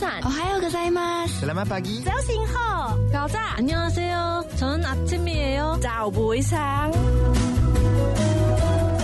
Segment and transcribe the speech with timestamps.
[0.00, 1.26] 晨，我还有个在吗？
[1.38, 5.78] 早上好，早早，안녕하세 요， 저는아침이에 요。
[5.78, 6.90] 早不上。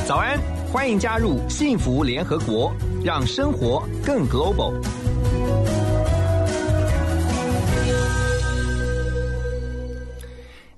[0.06, 0.40] 早安，
[0.72, 2.72] 欢迎加入幸福联合国，
[3.04, 4.72] 让生活更 global。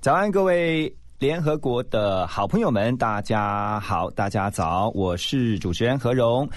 [0.00, 6.50] 早安，各位联合国的好朋友们，大家好，大家早，我是主持人何荣。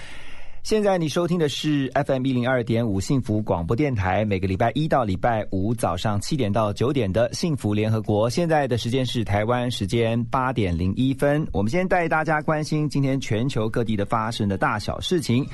[0.63, 8.29] 现在你收听的是 FM 一零二点五幸福广播电台，每个礼拜一到礼拜五早上七点到九点的幸福联合国。
[8.29, 11.45] 现在的时间是台湾时间八点零一分。
[11.51, 15.45] 我们先带大家关心今天全球各地的发生的大小事情。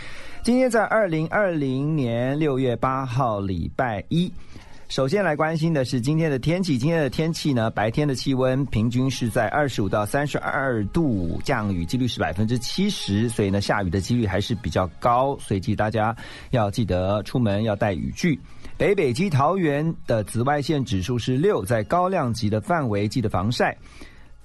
[0.44, 4.32] 今天在二零二零年六月八号礼拜一。
[4.90, 6.76] 首先来关心的是今天的天气。
[6.76, 16.16] 今天的天气呢，白天的气温平均是在二十五到三十二度，降雨几率是百分之七十，所以呢，下雨的几率还是比较高，所以大家
[16.50, 18.40] 要记得出门要带雨具。
[18.78, 23.78] 北北基桃园的紫外线指数是六，在高量级的范围，记得防晒。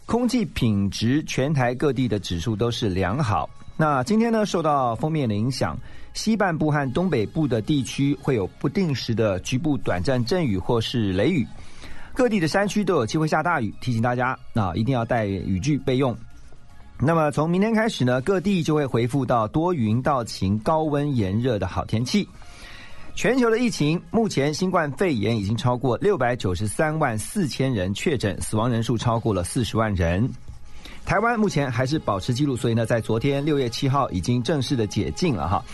[0.04, 3.48] 空气品质全台各地的指数都是良好。
[3.78, 5.74] 那今天呢，受到封面的影响。
[6.14, 11.46] 西半部和东北部的地区会有不定时的局部短暂阵雨或是雷雨，
[12.14, 16.16] 各地的山区都有机会下大雨，提醒大家啊，一定要带雨具备用。
[17.00, 22.26] 那么从明天开始呢，各地就会恢复到多云到晴、高温炎热的好天气。
[23.16, 30.28] 全球的疫情，目前新冠肺炎已经超过六百九十三万四千人确诊，死亡人数超过了四十万人。
[31.04, 35.64] 台湾目前还是保持记录，所以呢，在昨天六月七号已经正式的解禁了哈。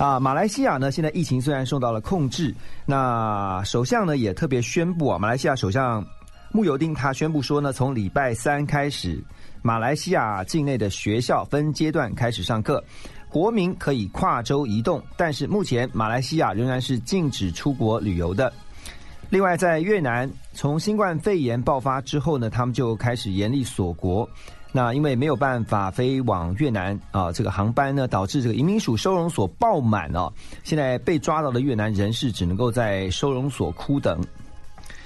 [0.00, 2.54] 啊，马来西亚呢，现在疫情虽然受到了控制，
[2.86, 6.02] 那首相呢也特别宣布啊，马来西亚首相
[6.52, 9.22] 穆尤丁他宣布说呢，从礼拜三开始，
[9.60, 12.82] 马来西亚境内的学校分阶段开始上课，
[13.28, 18.50] 国民可以跨州移动，但是目前马来西亚仍然是禁止出国旅游的。
[19.28, 24.26] 另外，在越南从新冠肺炎爆发之后呢，他们就开始严厉锁国。
[24.72, 30.32] 那因为没有办法飞往越南啊，这个航班呢，导致这个移民署收容所爆满哦。
[30.62, 34.20] 现在被抓到的越南人士只能够在收容所哭等。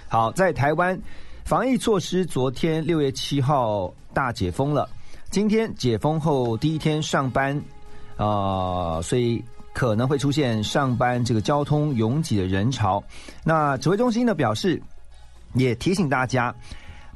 [0.07, 1.01] 好，在台湾
[1.45, 4.89] 防疫措施，昨天六月七号大解封了，
[5.31, 7.59] 今天解封后第一天上班
[8.17, 9.43] 啊，所以
[9.73, 13.03] 可能会出现上班这个交通拥挤的人潮。
[13.43, 14.81] 那指挥中心呢表示，
[15.55, 16.55] 也提醒大家。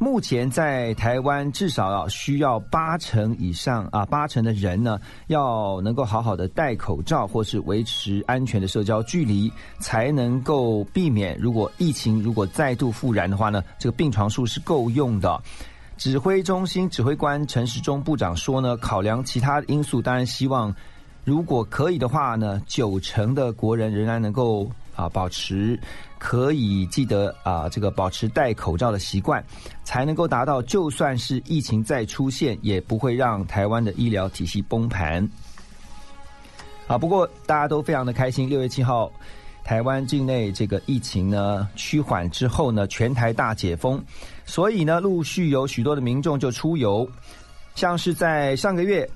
[0.00, 15.40] 目前在台湾，至少要需要八成以上啊，八成的人呢，要能够好好的戴口罩，或是维持安全的社交距离，才能够避免如果疫情如果再度复燃的话呢，这个病床数是够用的。
[15.96, 20.72] 指挥中心指挥官陈时中部长说呢，考量其他因素，当然希望
[21.24, 25.80] 如果可以的话呢，九成的国人仍然能够啊保持。
[26.20, 29.40] 可以记得啊，这个保持戴口罩的习惯，
[29.84, 35.26] 才能够达到就算是疫情再出现，也不会让台湾的医疗体系崩盘。
[36.88, 39.08] 啊，不过大家都非常的开心，六月七号，
[39.62, 44.02] 台湾境内这个疫情呢趋缓之后呢，全台大解封，
[44.44, 47.08] 所以呢，陆续有许多的民众就出游，
[47.76, 49.08] 像是在上个月，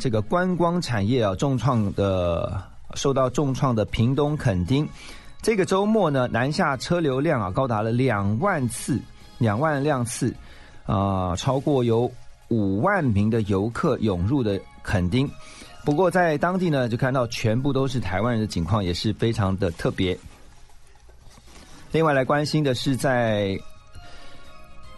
[0.00, 2.60] 这个观光产业啊重创的，
[2.94, 4.84] 受到重创的屏东垦丁。
[5.42, 9.00] 这个周末呢，南下车流量啊高达了两万次，
[9.38, 10.34] 两万辆次，
[10.84, 12.10] 啊，超过有
[12.48, 15.28] 五万名的游客涌入的垦丁。
[15.82, 20.16] 不过在当地呢，就看到全部都是台湾人的景况，也是非常的特别。
[21.90, 23.58] 另外来关心的是，在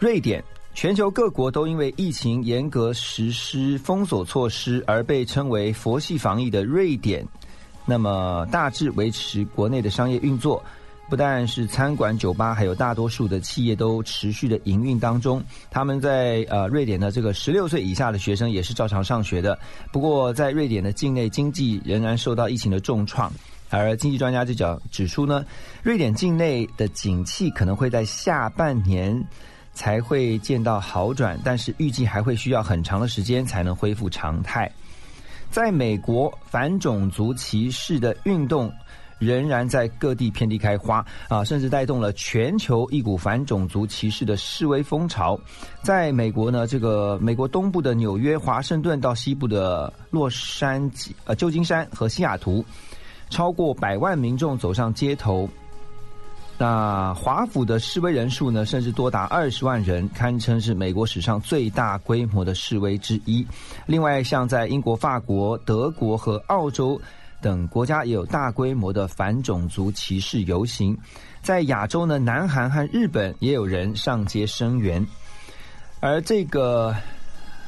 [0.01, 0.43] 瑞典，
[0.75, 7.25] 全球各国都因为疫情严格实施封锁措施而被称为“佛系防疫”的瑞典。
[7.85, 10.63] 那么大致维持国内的商业运作，
[11.09, 15.43] 不但是餐馆、酒吧，还有大多数的企业都持续的营运当中。
[15.71, 19.59] 他们在呃瑞典的这个十六岁以下的学生也是照常上学的。
[19.91, 23.31] 不过在瑞典的境内经济仍然受到疫情的重创，
[23.69, 25.45] 而经济专家就讲指出呢，
[25.83, 29.23] 瑞典境内的景气可能会在下半年
[29.75, 34.71] 才会见到好转，但是预计还会需要很长的时间才能恢复常态。
[35.53, 38.73] 在美国，反种族歧视的运动
[39.19, 45.39] 仍然在各地遍地开花啊，甚至带动了全球一股反种族歧视的示威风潮。
[45.83, 52.65] 在美国呢，这个美国东部的纽约、华盛顿到西部的洛杉矶、呃旧金山和西雅图，
[53.29, 55.47] 超过百万民众走上街头。
[56.63, 63.45] 那华府的示威人数呢，甚至多达二十万人，堪称是美国史上最大规模的示威之一。
[63.85, 67.01] 另外，像在英国、法国、德国和澳洲
[67.41, 70.97] 等国家也有大规模的反种族歧视游行。
[71.43, 75.05] 在亚洲呢，南韩和日本也有人上街声援。
[75.99, 76.95] 而这个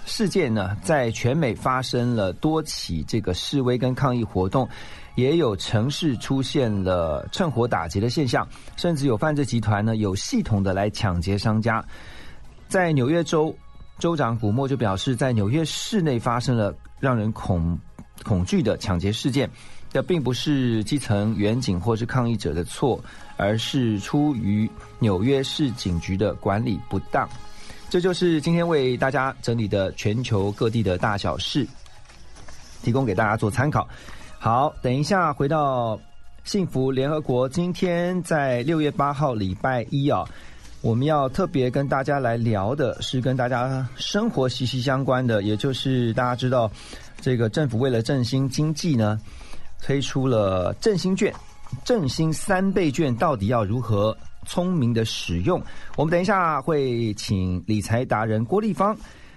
[0.07, 4.69] 事件呢，在全美发生了多起这个示威跟抗议活动。
[5.15, 8.47] 也有城市出现了趁火打劫的现象，
[8.77, 11.85] 甚至有犯罪集团呢有系统的来抢劫商家。
[12.69, 13.57] 在纽约州
[13.99, 17.79] 州长古默就表示，在纽约市内发生了让人恐
[18.25, 19.49] 恐惧的抢劫事件，
[19.93, 22.99] 这并不是基层远警或是抗议者的错，
[23.37, 24.69] 而是出于
[24.99, 27.29] 纽约市警局的管理不当。
[27.89, 31.65] 这就是今天为大家整理的全球各地的大小事，
[32.83, 33.89] 提供给大家做参考。
[34.45, 35.99] 好，等一下回到
[36.45, 37.49] 幸福联合国。
[37.49, 40.23] 今天在六月八号礼拜一啊，
[40.83, 46.71] 我们要特别跟大家来聊的是跟大家生活息息相关的，也就是大家知道，
[47.23, 49.19] 这个政府为了振兴经济呢，
[49.81, 51.33] 推出了振兴券、
[51.83, 54.15] 振兴三倍券，到底要如何
[54.45, 55.59] 聪明的使用？
[55.97, 58.95] 我们等一下会请理财达人郭立芳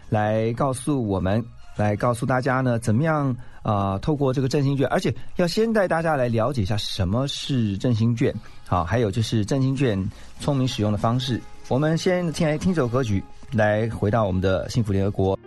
[0.09, 1.41] 来告诉我们。
[1.77, 3.35] 来告诉大家呢，怎么样
[3.67, 3.99] 啊？
[3.99, 8.33] 透过这个振兴券，而且要先带大家来了解一下什么是振兴券，
[8.65, 10.01] 好，还有就是振兴券
[10.39, 11.41] 聪明使用的方式。
[11.67, 13.21] 我们先听来听首歌曲，
[13.51, 15.37] 来回到我们的幸福联合国。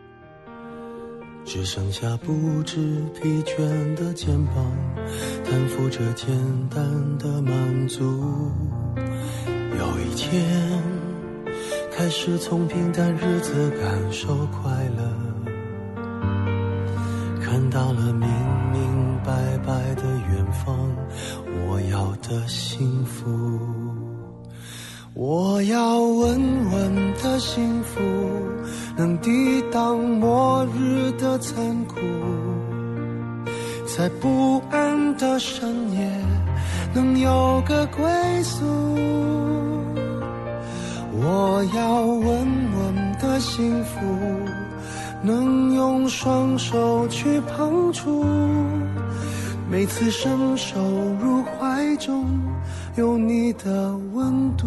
[1.46, 2.76] 只剩下不知
[3.14, 4.54] 疲倦的肩膀，
[5.42, 6.28] 担负着简
[6.68, 8.04] 单的满足。
[9.78, 10.82] 有一天，
[11.90, 15.19] 开始从平淡日子感受快乐。
[17.50, 18.28] 看到了明
[18.72, 19.32] 明白
[19.66, 20.72] 白的远方，
[21.66, 23.28] 我要的幸福，
[25.14, 27.98] 我要稳稳的幸福，
[28.96, 31.96] 能抵挡末日的残酷，
[33.84, 36.08] 在不安的深夜
[36.94, 38.04] 能有个归
[38.44, 38.64] 宿，
[41.14, 43.98] 我要稳稳的幸福。
[45.22, 48.24] 能用双手去碰触，
[49.70, 50.80] 每次伸手
[51.20, 52.26] 入怀中，
[52.96, 54.66] 有你的温度。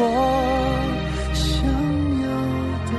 [0.00, 0.02] 我
[1.34, 1.68] 想
[2.22, 2.26] 要
[2.86, 2.92] 的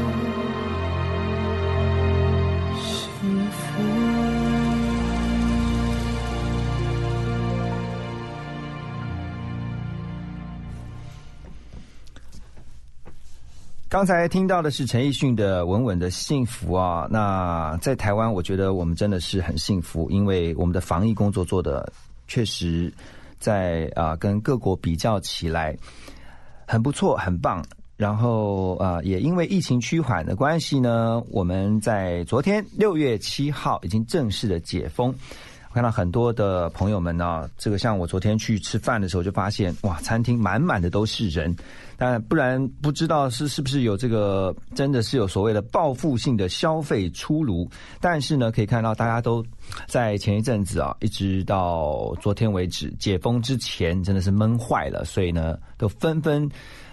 [2.80, 3.58] 幸福。
[13.90, 17.08] 刚才听到的是陈奕迅的《稳稳的幸福》啊。
[17.10, 21.92] 那在台湾，我觉得我们真的是很幸福，因为我们的防疫工作做的
[22.28, 22.94] 确实，
[23.40, 25.76] 在啊跟各国比较起来
[26.70, 27.66] 很不错，很棒。
[27.98, 35.12] 然后啊，也因为疫情趋缓的关系呢，我们在昨天六月七号已经正式的解封。
[35.74, 41.56] 看到很多的朋友们呢，这个像我昨天去吃饭的时候，就发现哇，餐厅满满的都是人。
[41.96, 47.70] 但不然不知道是是不是有这个，真的是有所谓的报复性的消费出炉。
[48.00, 49.46] 但是呢，可以看到大家都
[49.86, 56.50] 在前一阵子啊，一直到昨天为止解封之前，真的是闷坏了，所以呢，都纷纷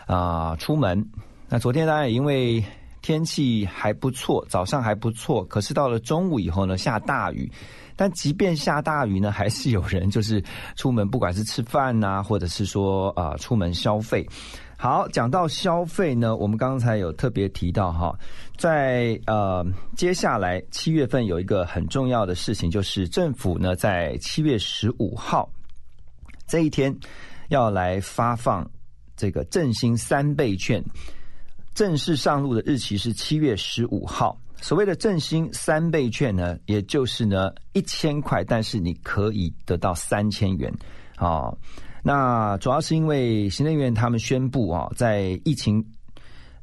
[0.06, 1.02] 啊出门。
[1.48, 2.62] 那昨天当然也因为
[3.00, 7.50] 天气还不错，早上还不错，可是到了中午以后呢，下大雨。
[7.96, 10.42] 但即便下大雨呢， 还是有人就是
[10.76, 14.24] 出门，不管是吃饭呐，或者是说啊出门消费。
[14.78, 18.14] 好，讲到消费呢，我们刚才有特别提到哈，
[18.58, 19.64] 在呃
[19.96, 25.50] 接下来七月份有一个很重要的事情，就是政府呢在七月十五号
[26.46, 26.94] 这一天
[27.48, 28.70] 要来发放
[29.16, 30.84] 这个振兴三倍券，
[31.74, 34.38] 正式上路的日期是七月十五号。
[34.60, 40.72] 所谓的振兴三倍券呢，也就是呢一千块，但是你可以得到三千元
[41.16, 41.52] 啊。
[42.02, 45.84] 那主要是因为行政院他们宣布啊，在疫情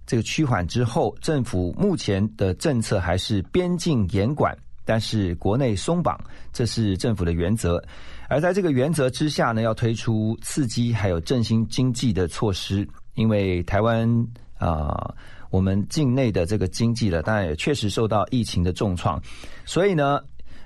[0.05, 6.19] 这个趋缓之后，政府目前的政策还是边境严管，但是国内松绑，
[6.51, 7.81] 这是政府的原则。
[8.27, 14.09] 而在这个原则之下呢，要推出刺激还有振兴经济的措施，因为台湾
[14.57, 15.13] 啊。
[15.53, 19.21] 我们境内的这个经济了，当然也确实受到疫情的重创，
[19.65, 20.19] 所以呢，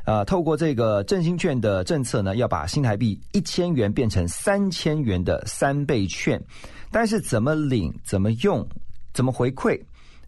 [0.06, 6.42] 呃，透过这个振兴券的政策呢，要把新台币一千元变成三千元的三倍券，
[6.90, 8.66] 但是怎么领、怎么用、
[9.14, 9.78] 怎么回馈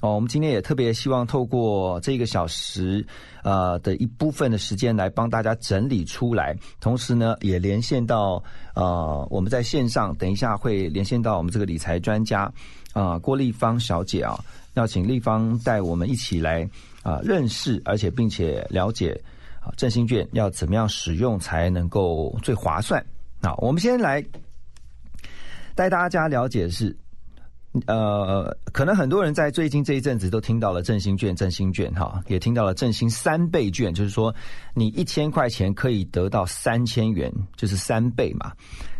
[0.01, 0.15] 哦？
[0.15, 3.05] 我们今天也特别希望透过这个小时
[3.45, 8.43] 呃的一部分的时间来帮大家整理出来，同时呢，也连线到
[8.75, 12.51] 呃我们在线上，等一下会连线到我们这个理财专家。
[12.93, 14.39] 啊，郭丽芳小姐啊，
[14.73, 16.67] 要请丽芳带我们一起来
[17.03, 19.19] 啊认识，而且并且了解
[19.61, 23.03] 啊振兴券要怎么样使用才能够最划算。
[23.39, 24.23] 那我们先来
[25.75, 26.95] 带大家了解的是，
[27.85, 34.33] 呃，可能很多人在最近这一阵子都听到了振兴券、振兴券哈，也听到了振兴三倍券，就是说
[34.73, 38.51] 你一千块钱可以得到三千元，就是三倍嘛。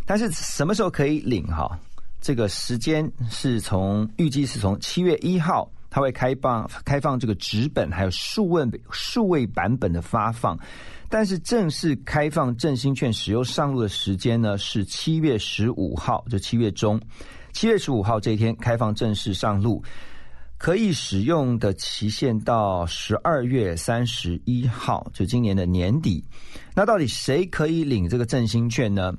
[0.06, 1.78] 但是什么时候可以领哈？
[2.20, 10.58] 这个时间是从预计是从七月一号，它会开放开放这个纸本还有数位数位版本的发放，
[11.08, 17.00] 但是正式开放振兴券使用上路的时间呢是七月十五号，就七月中，
[17.52, 19.82] 七月十五号这一天开放正式上路，
[20.58, 26.22] 可以使用的期限到十二月三十一号，就今年的年底。
[26.74, 29.12] 那到底谁可以领这个振兴券呢？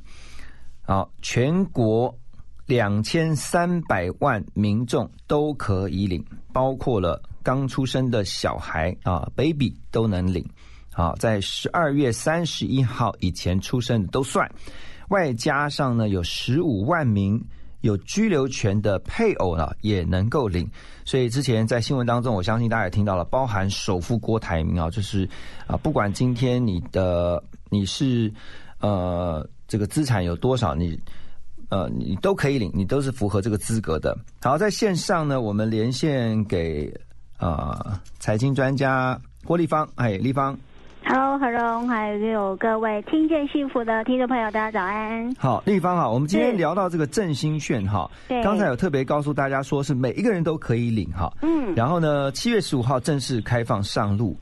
[0.83, 2.15] 好，全国。
[2.71, 10.41] 两千三百万民众都可以领，包括了刚出生的小孩啊，baby 都能领。
[10.93, 14.49] 好，在十二月三十一号以前出生的都算，
[15.09, 17.43] 外加上呢有十五万名
[17.81, 20.65] 有居留权的配偶呢也能够领。
[21.03, 25.27] 所以之前在新闻当中，我相信大家也听到了，包含首富郭台铭啊，就是
[25.67, 28.33] 啊，不管今天你的你是
[28.79, 30.97] 呃这个资产有多少，你。
[31.71, 34.15] 呃，你都可以领，你都是符合这个资格的。
[34.41, 36.93] 好，在线上呢，我们连线给
[37.39, 37.73] 呃
[38.19, 40.55] 财经专家郭立芳，哎，立芳
[41.05, 45.33] ，Hello，何荣，还有各位听见幸福的听众朋友，大家早安。
[45.35, 54.37] 好，立方好，我们今天聊到这个振兴券哈，对，刚才有特别告诉大家说是每一个人都可以领哈，嗯，然后呢，七月十五号正式开放上路。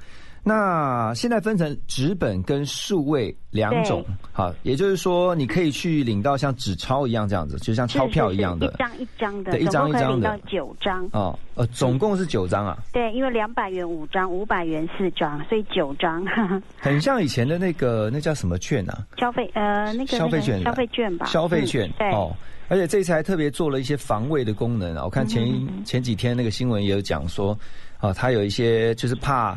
[0.50, 12.80] 那现在分成纸本跟数位两种，好，也就是说你可以去领到像纸钞一样这样子，就像钞票一样的，一张一张的，对，一张一张的，九张哦，呃，总共是九张啊。
[12.92, 16.26] 对，因为两百元五张，五百元四张，所以九张。
[16.80, 19.06] 很像以前的那个那叫什么券啊？
[19.20, 21.28] 消费呃那个消费券，消费券吧。
[21.28, 22.36] 消费券哦，
[22.70, 25.04] 而且这次还特别做了一些防卫的功能啊。
[25.04, 25.48] 我看前
[25.86, 27.56] 前几天那个新闻也有讲说，
[28.00, 29.56] 啊，它有一些就是怕。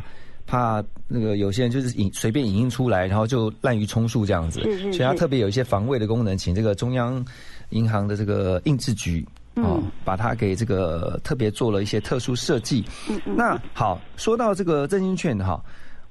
[0.53, 7.25] 怕那个有些人就是影随便影印出来，然后就滥竽充数这样子，所以它特别有一些防卫的功能，请这个中央
[7.69, 12.85] 银行的这个印制局哦，把它给这个特别做了一些特殊设计。
[13.25, 15.59] 那好，说到这个振兴券哈，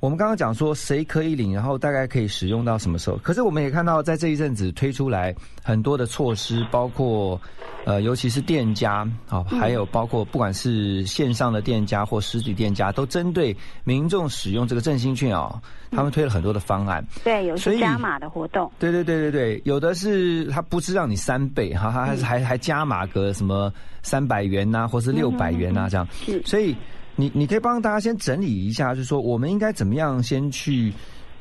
[0.03, 3.17] 我们刚刚讲说谁可以领，然后大概可以使用到什么时候？
[3.19, 5.33] 可是我们也看到，在这一阵子推出来
[5.63, 7.41] 很多的措施，包括
[7.85, 17.07] 呃，尤其是店家啊，还有包括不管是线上的店家或实体店家，都针对民众使用这个振兴券啊，他们推了很多的方案。
[17.23, 18.69] 对，有些加码的活动。
[18.81, 26.05] 对对对对对，有的是它不是让你三倍哈，他还是还还加码个什么三百元呐、或是六百元呐、这样。
[26.27, 26.75] 是所以
[27.17, 30.93] 你你可以帮大家先整理一下，就是说我们应该怎么样先去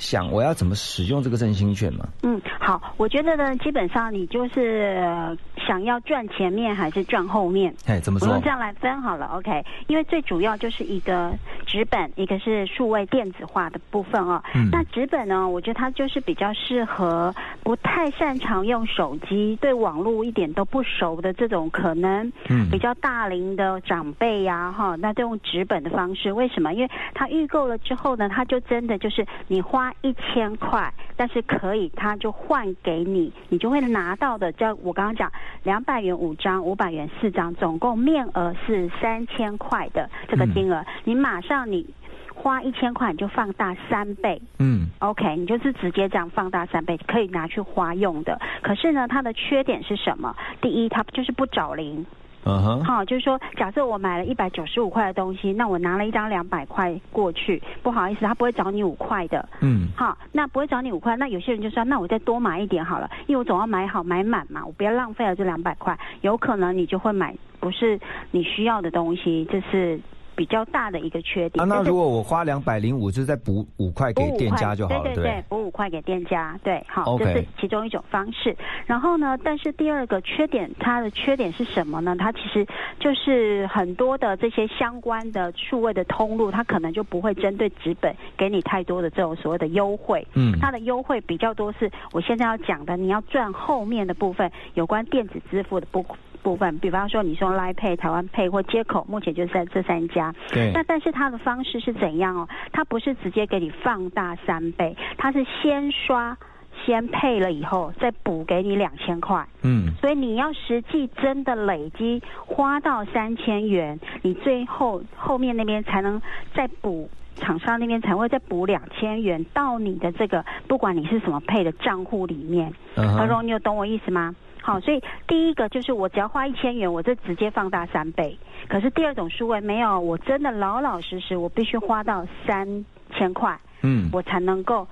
[0.01, 2.07] 想我要怎么使用这个振兴券嘛？
[2.23, 8.49] 嗯，好，我觉得呢，基本上你就是呃想要赚前面还是赚后面，哎，怎么说我们这？
[8.49, 9.63] 样来分好了，OK？
[9.87, 11.31] 因为最主要就是一个
[11.67, 14.41] 纸本，一个是数位电子化的部分哦。
[14.55, 26.33] 嗯那纸本呢，我觉得它就是比较适合不太擅长用手机、对网络一点都不熟的这种可能嗯比较大龄的长辈呀、哈，那就用纸本的方式。
[26.33, 26.73] 为什么？
[26.73, 35.31] 因为它预购了之后呢，它就真的就是你花一千块，但是可以他就换给你，你就会拿到的，叫我刚刚讲
[35.63, 41.87] 两百元五张，五百元四张，总共面额是三千块的这个金额，你马上你
[42.33, 44.41] 花一千块你就放大三倍。
[44.59, 48.39] 嗯 OK，你就是直接这样放大三倍，可以拿去花用的。
[48.61, 50.35] 可是呢，它的缺点是什么？
[50.61, 52.05] 第一，它就是不找零。
[52.43, 59.47] 嗯哼，好、就是说，假设我买了一百九十五块的东西，那我拿了一张两百块过去，不好意思，他不会找你五块的。
[59.59, 65.97] 嗯好，那不会找你五块，那有些人就说，那我再多买一点好了，因为我总要买好买满嘛，我不要浪费了这两百块。
[66.21, 67.99] 有可能你就会买不是
[68.31, 69.99] 你需要的东西，这是
[70.41, 71.63] 比较大的一个缺点。
[71.63, 78.57] 啊，那如果我花两百零五，就再补五块给店家就好了，对对对补五块给店家，对，好这是其中一种方式。
[78.87, 82.15] 然后呢，但是第二个缺点，它的缺点是什么呢？
[82.17, 82.65] 它其实
[82.99, 90.25] 就是很多的这些相关的数位的通路，它可能就不会针对纸本给你太多的这种所谓的优惠。
[90.33, 96.01] 嗯它的优惠比较多是我现在要讲的，你要赚后面的部分，有关电子支付的部
[96.41, 100.33] 部分，比方说你说 Line Pay、台湾 Pay 或接口，目前就是在这三家。
[100.49, 102.47] 对那但是它的方式是怎样哦？
[102.71, 106.37] 它不是直接给你放大三倍，它是先刷。
[106.85, 116.19] 先配了以后，再补给你两千块，嗯所以你要实际真的累积花到三千元，你最后后面那边才能
[116.55, 122.73] 再补，厂商那边才会再补两千元到你的这个，不管你是什么配的账户里面。
[122.95, 124.33] 嗯哼，何荣，你有懂我意思吗？
[124.61, 128.37] 好，所以第一个就是我只要花一千元，我就直接放大三倍。
[128.69, 132.85] 可是第二种数位没有，我真的老老实实，我必须花到三
[133.17, 134.87] 千块，嗯，我才能够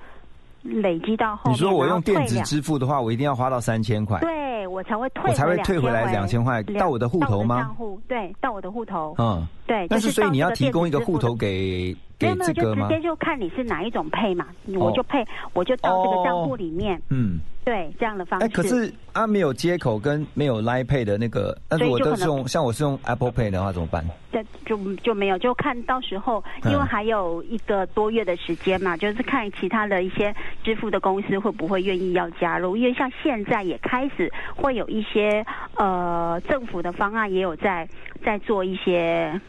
[0.62, 1.54] 累积到后面。
[1.54, 9.14] 你说我用电子支付的话，我一定要花到三千块，对我才会退，我才会退回来两2000块到我的户头吗账户对，到我的户头。
[9.18, 12.52] 嗯，对，但是所以你要提供一个户头给给没有没有？
[12.52, 18.46] 就直接就看你是哪一种配嘛，哦我就配，我就到这个账户里面，嗯，对这样的方式。
[18.46, 24.04] 哎，可是啊，没有接口跟没有 Line Pay 的那个，但是我都是用像我是用 Apple Pay 的话怎么办？
[24.30, 35.44] 这就就没有，就看到时候，因为嗯还有一个多月的时间嘛，就是看其他的一些支付的公司会不会愿意要加入，因为像现在也开始会有一些
[35.76, 37.88] 呃政府的方案也有在
[38.22, 39.40] 在做一些。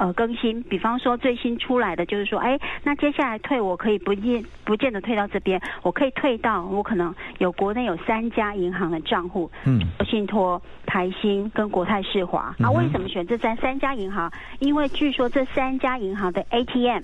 [0.00, 12.54] 呃，更新，比方说最新出来的就是说，哎，那接下来退我可以不见不见得退到这边，我可以退到我可能有国内有三家银行的账户，嗯信托、台新跟国泰世华。
[12.60, 14.32] 啊，为什么选这三三家银行？
[14.58, 17.02] 因为据说这三家银行的 ATM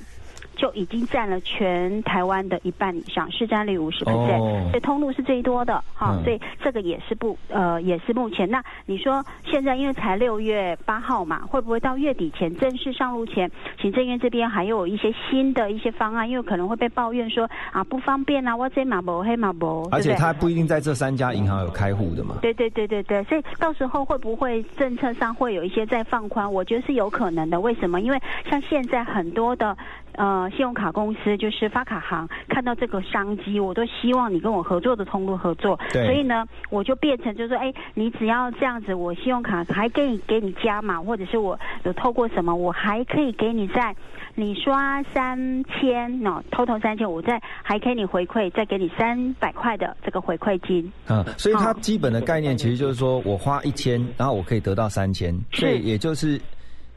[0.56, 5.82] 就已经占了全台湾的一半以上，市占率五十 percent，哦所以通路是最多的。
[5.94, 8.50] 哈、嗯所以这个也是不呃也是目前。
[8.50, 16.28] 那你说现在因为才六月八号嘛，会不会到月底前正式上路前，行政院这边还有一些新的一些方案？
[16.28, 22.36] 因为可能会被抱怨说啊不方便啊，我这马博黑马博，而且他不一定在这三家银行有开户的嘛。
[22.40, 26.50] 对对对对对，所以到时候会不会政策上会有一些再放宽？
[26.50, 27.60] 我觉得是有可能的。
[27.60, 28.00] 为什么？
[28.00, 29.76] 因为像现在很多的
[30.16, 35.78] 呃信用卡公司，就是发卡行，看到这个商机，我都希望你跟我合作的通路合作。
[35.92, 43.94] 对所以呢，我就变成就是说，哎，你只要这样子，我信用卡还可以给你加码，或者是我有透过什么，我还可以给你在
[44.34, 50.90] 你刷三千哦，total 三千，我再还给你回馈，再给你三百块的这个回馈金。
[51.08, 56.40] 嗯，所以它基本的概念其实就是说我花一千，然后我可以得到三千，所以也就是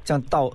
[0.03, 0.49] 这样到。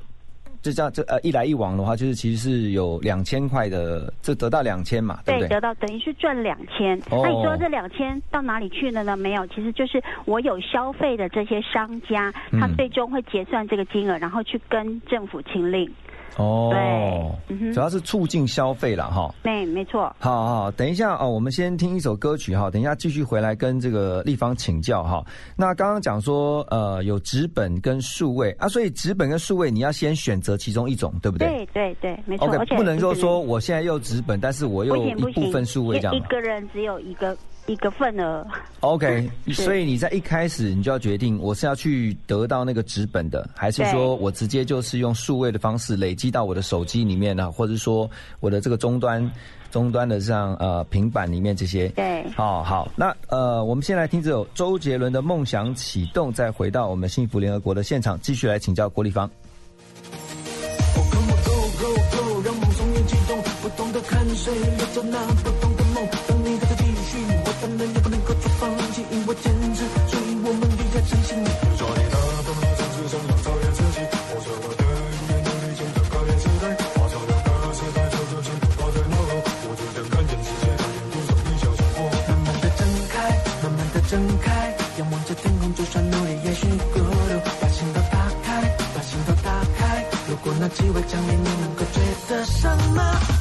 [0.65, 5.49] 就这样，这呃一来一往的话，就是其实是有两千块的，这得到两千嘛，对不对？
[5.51, 6.99] 得到等于是赚两千。
[7.11, 9.15] 哦那你说这两千到哪里去了呢？
[9.15, 15.87] 没有，其实就是我有消费的这些商家，他嗯最终会结算这个金额，然后去跟政府清令。
[16.37, 19.33] 哦，对嗯主要是促进消费了哈。
[19.43, 20.15] 对没错。
[20.19, 25.25] 好好，等一下哦，我们先听一首歌曲哈，等一下继续回来跟这个立方请教哈。
[25.57, 31.49] 那刚刚讲说呃有纸本跟数位啊，所以纸本跟数位你要先选择其中一种，对不对？
[31.49, 32.49] 对对对，没错。
[32.49, 36.21] OK，而且不能够说我现在又纸本，但是我又一部分数位这样一。
[36.25, 38.47] 个人只有一个一个份额。
[38.81, 48.09] OK， 所以你在一开始你就要决定我是要去得到那个纸本的，还是说我直接就是用数位的方式累积到我的手机里面呢，或者说
[48.41, 49.31] 我的这个终端
[49.71, 51.89] 终端的像呃平板里面这些。
[51.89, 59.31] 对，好好，那呃，我们先来听这首周杰伦的《梦想启动》，再回到我们幸福联合国的现场，继续来请教郭立芳。
[60.95, 65.19] Come on, go go go，让梦从眼启动，不懂得看谁留着那
[90.95, 93.34] 为奖励，你能够追得上吗？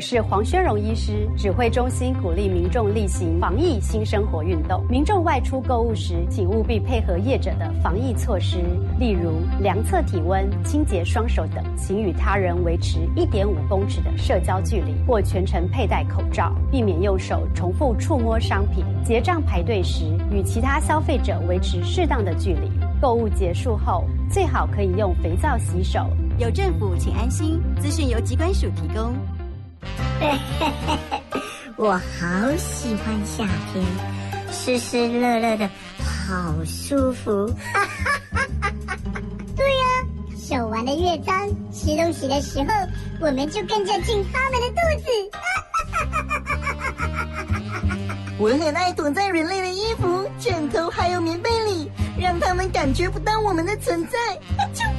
[0.00, 4.82] 我是黄宣荣医师，指挥中心鼓励民众例行防疫新生活运动。
[4.88, 8.62] 民众外出购物时，请务必配合业者的防疫措施，
[8.98, 18.82] 例如量测体温、清洁双手等，请与他人维持一点五公尺的社交距离，或全程佩戴口罩，避免用手重复触摸商品。
[19.04, 22.70] 结账排队时，与其他消费者维持适当的距离。
[23.02, 26.06] 购物结束后，最好可以用肥皂洗手。
[26.38, 27.60] 有政府，请安心。
[27.78, 29.12] 资讯由机关署提供。
[31.76, 33.82] 我好喜欢夏天，
[34.52, 35.70] 湿湿热热的，
[36.04, 37.48] 好舒服。
[39.56, 40.04] 对呀、
[40.38, 42.66] 手玩的越脏，吃东西的时候，
[43.20, 45.06] 我们就跟着进他们的肚子。
[48.38, 54.18] 我很爱躲在人类的衣服、枕头还有棉被里，让他们感觉不到我们的存在。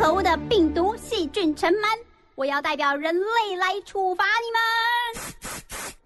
[0.00, 1.86] 可恶的病毒细菌尘螨，
[2.34, 4.24] 我要代表人类来处罚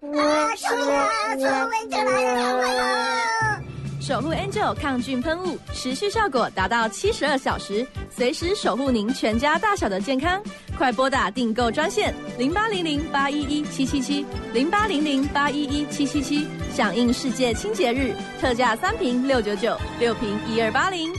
[0.01, 0.19] 你们！
[0.21, 3.61] 啊，守护啊，守护文就来了！
[4.01, 10.43] 守护 Angel 抗菌喷雾，持续效果达到七十二小时，随时守护您全家大小的健康。
[10.77, 21.13] 快拨打订购专线零八零零八一一七七七零八零零八一一七七七，响应世界清洁日，特价三瓶六九九，六瓶一二八零。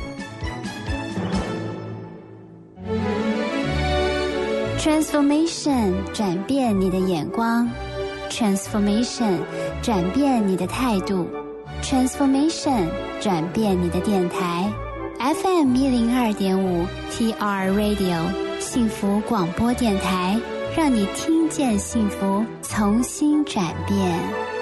[4.86, 7.68] Transformation 转变你的眼光
[8.30, 9.38] ，Transformation
[9.82, 11.26] 转变你的态度
[11.82, 12.86] ，Transformation
[13.20, 14.72] 转变你的电台
[15.18, 20.38] ，FM 一零二点五 TR Radio 幸福广播电台，
[20.76, 24.55] 让你听见幸福，重新转变。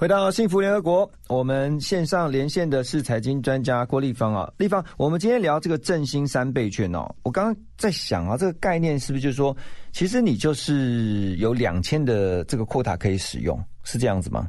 [0.00, 9.54] 回到幸福联合国，我们线上连线的是财经专家郭立方啊，立方，我们今天聊这个振兴三倍券哦，我刚刚在想啊，这个概念是不是就是说，
[9.92, 14.48] 其实你就是有两千的这个 quota 可以使用，是这样子吗？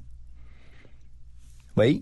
[1.73, 2.01] 喂，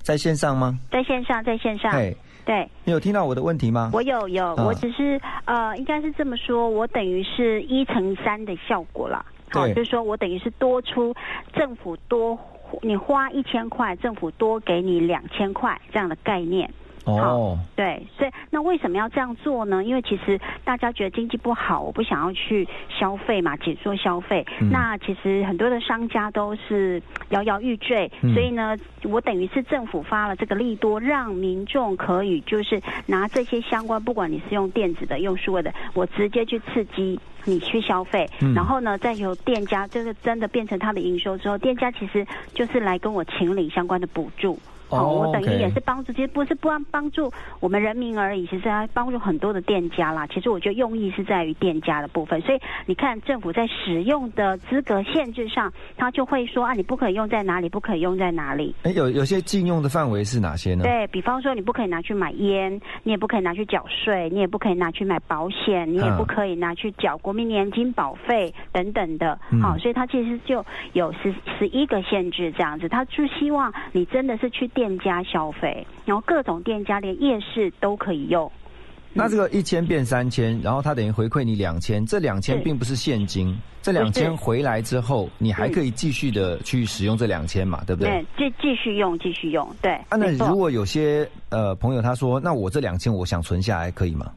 [0.00, 0.78] 在线上吗？
[0.92, 1.90] 在线上，在线上。
[1.90, 3.90] 对，对你有听到我的问题吗？
[3.92, 9.26] 我有，有，我只是呃，应该是这么说，我等于是一乘三的效果了。
[9.54, 11.14] 好，就是说我等于是多出
[11.52, 12.38] 政府多，
[12.82, 16.70] 你花一千块，政府多给你两千块这样的概念。
[17.06, 19.84] 哦，对，所以那为什么要这样做呢？
[19.84, 24.42] 因为其实大家觉得经济不好，我不想要去消费嘛，紧缩消费。
[24.70, 44.58] 那其实很多的商家都是摇摇欲坠，所以呢，我等于是政府发了这个利多，让民众可以就是拿这些相关，不管你是用电子的、用数位的，我直接去刺激你去消费，然后呢，再由店家就是真的变成他的营收之后，店家其实就是来跟我请领相关的补助。
[44.88, 50.26] 哦，我等于也是帮助，其实不是不帮帮助我们人民而已，其实还帮助很多的店家啦。
[50.26, 58.74] 其实我觉得用意是在于店家的部分，所以你看政府在使用的资格限制上，他就会说啊，你不可以用在哪里，不可以用在哪里。
[58.82, 60.84] 哎，有有些禁用的范围是哪些呢？
[60.84, 69.38] 对比方说，你不可以拿去买烟，你也不可以拿去缴税，你也不可以拿去买保险，你也不可以拿去缴国民年金保费等等的。
[69.62, 74.94] 好，所以他其实就有十十一个限制这样子，他就希望你真的是去店。
[75.04, 78.50] 家消费，然后各种店家连夜市都可以用。
[79.12, 88.24] 那这个一千变三千，然后他等于回馈你两千，这两千并不是现金，这两千回来之后，你还可以继续的去使用这两千嘛，对不对？
[88.36, 89.92] 对，继继续用，继续用，对。
[90.08, 94.32] 啊，那如果有些呃朋友他说，那我这两千我想存下来，可以吗？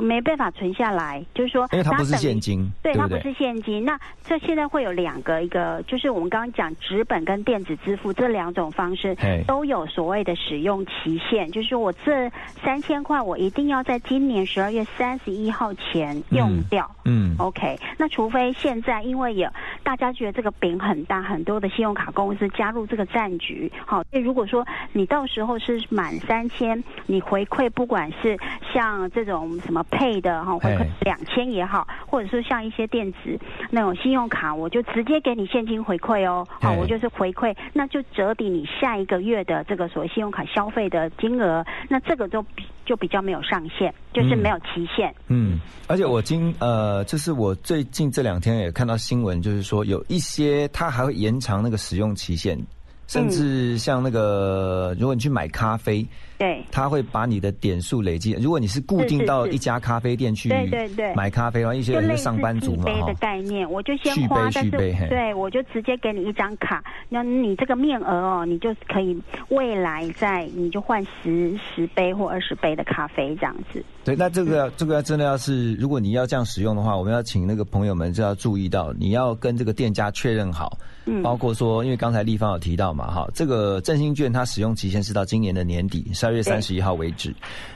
[0.00, 3.84] 没办法存下来，就是说，因为它不是现金，对，它不是现金。
[3.84, 12.30] 那这现在会有两个，一个就是我们刚刚讲纸本跟电子支付这两种方式，都有所谓的使用期限，就是说我这
[12.62, 16.90] 三千块我一定要在今年十二月三十一号前用掉。
[17.04, 17.78] 嗯，OK。
[17.96, 19.48] 那除非现在因为有
[19.82, 28.38] 大家觉得这个饼很大，很多的信用卡公司加入这个战局，好，所以如果说你到时候是满三千，你回馈不管是
[28.72, 29.77] 像这种什么。
[29.84, 33.38] 配的哈，或者两千也好，或者是像一些电子
[33.70, 36.46] 那种信用卡，我就直接给你现金回馈哦。
[36.60, 41.64] 好，我就是回馈，那就折抵你下一个月的这个所谓信用卡消费的金额。
[41.88, 45.14] 那这个就比就比较没有上限，就是没有期限。
[45.28, 52.58] 嗯，而且我今呃，就是我最近这两天也看到新闻，就是说有一些它还会延长那个使用期限。
[53.06, 56.06] 甚至像那个，如果你去买咖啡，
[56.38, 58.32] 对，他会把你的点数累积。
[58.40, 73.84] 如果你是固定到一家咖啡店去，对对对，买咖啡的话，一些人是上班族嘛，杯的概念，我就先花，但是对，我就直接给你一张卡，那你这个面额哦，你就可以未来再你就换十十杯或二十杯的咖啡这样子。
[74.04, 80.78] 对，那这个这个真的要是如果你要这样使用的话，我们要请那个朋友们就要注意到，你要跟这个店家确认好。
[81.22, 87.34] 包括说，因为刚才立方有提到嘛，哈，这个振兴券它使用期限是到今年的年底十二月三十一号为止。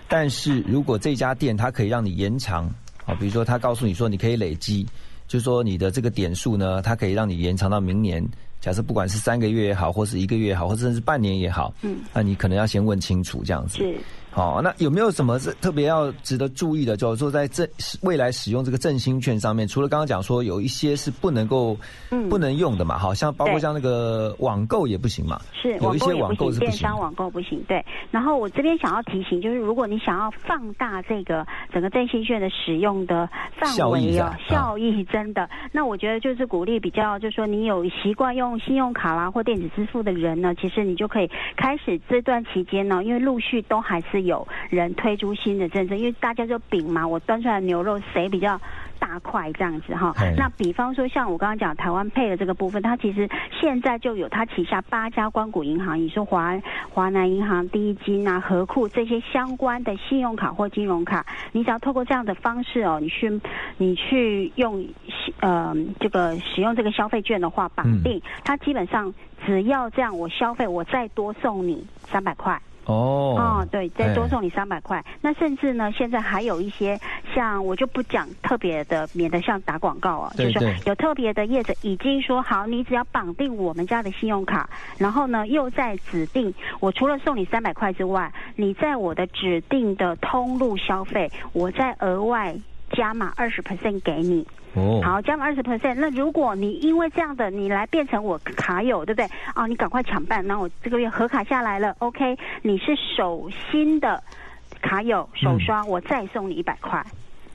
[0.08, 2.66] 但是如果这家店它可以让你延长，
[3.06, 4.86] 啊，比如说他告诉你说你可以累积，
[5.26, 8.22] 就是说你的这个点数呢，它可以让你延长到明年。
[8.60, 13.82] 假设不管是三个月也好，或是一个月也好，或甚至是半年也好，嗯，那你可能要先问清楚这样子。
[14.32, 14.40] 是。
[14.40, 16.96] 好，那有没有什么是特别要值得注意的？
[16.96, 17.68] 就是说，在这
[18.00, 21.76] 未来使用这个振兴券上面，除了刚刚讲说有一些是不能够、
[22.30, 27.62] 不能用的嘛，好像包括像那个网购也不行嘛，是有一些网购是电商网购不行。
[27.68, 44.21] 对，然后我这边想要提醒，就是如果你想要放大这个整个振兴券的使用的范围哦，效益真的，那我觉得就是鼓励比较，就是说你有习惯用信用卡啦或电子支付的人呢，其实你就可以开始这段期间呢，因为陆续都还是。
[44.24, 48.60] 有人推出新的政策，因为大家就饼嘛，我端出来牛肉谁比较
[48.98, 50.14] 大块这样子哈？
[50.36, 53.28] 那比方说像我刚刚讲台湾配的这个部分，它其实
[53.60, 56.56] 现在就有它旗下八家关谷银行，你说华
[56.88, 63.40] 华南银行、第一金啊、和库这些相关的信用卡或金融卡，你只要透过这样的方式哦，你去
[63.76, 64.86] 你去用
[65.40, 69.12] 呃这个使用这个消费券的话，绑定它基本上
[69.44, 72.60] 只要这样，我消费我再多送你三百块。
[72.86, 75.04] 哦哦，对，再多哎送你三百块。
[75.20, 76.98] 那甚至呢，现在还有一些
[77.34, 84.68] 像我就不讲特别的，免得像打广告啊，就是有特别的业者已经说好，你只要绑定我们家的信用卡，
[84.98, 92.54] 然后呢又在指定我除了送你三百块之外，你在我的指定的通路消费，我再额外
[92.90, 94.46] 加码二十 percent 给你。
[94.74, 95.94] 哦，好，加满二十 percent。
[95.96, 99.28] 那如果你因为这样的，你来变成我卡友，对不对？
[99.54, 104.22] 哦，你赶快抢办，那我这个月合卡下来了，OK，你是手新的
[104.80, 107.04] 卡友手刷，我再送你一百块。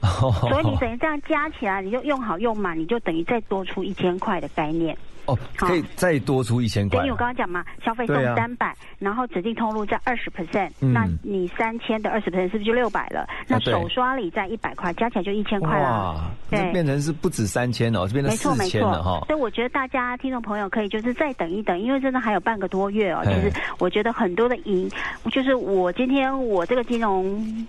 [0.00, 4.96] 所以你等于这样加起来，你就用好用满，你就等于再多出一千块的概念。
[5.28, 13.26] 哦，可以再多出一千块等于我刚刚讲嘛，消费送三百、然后指定通路在二十 percent，嗯那你三千的二十 percent 是不是就六百了？
[13.46, 15.84] 那手刷礼在一百块，加起来就一千块了。
[15.84, 19.24] 哇，对变成是不止三千哦，这变成没错四没错千了哈，。
[19.26, 23.22] 所以我觉得大家听众朋友可以就是再等一等，因为真的还有半个多月哦。
[23.24, 24.90] 嘿就是我觉得很多的银，
[25.30, 27.66] 就是我今天我这个金融。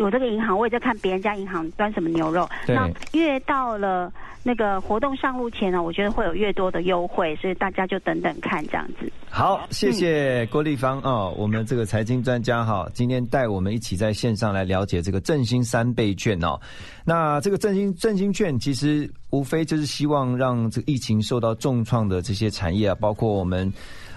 [0.00, 2.48] 我这个银行，我也在看别人家银行端什么牛肉。
[2.68, 4.12] 那越到了
[4.42, 9.10] 那个活动上路前呢，我觉得会有越多的优惠，所以大家就等等看这样子。
[9.28, 16.58] 好，谢谢郭立芳哦，我们这个财经专家哈，今天带我们一起在线上来了解这个振兴三倍券哦。
[17.04, 23.70] 那这个振兴振兴券其实无非就是希望让这个疫情受到重创的这些产业啊，包括我们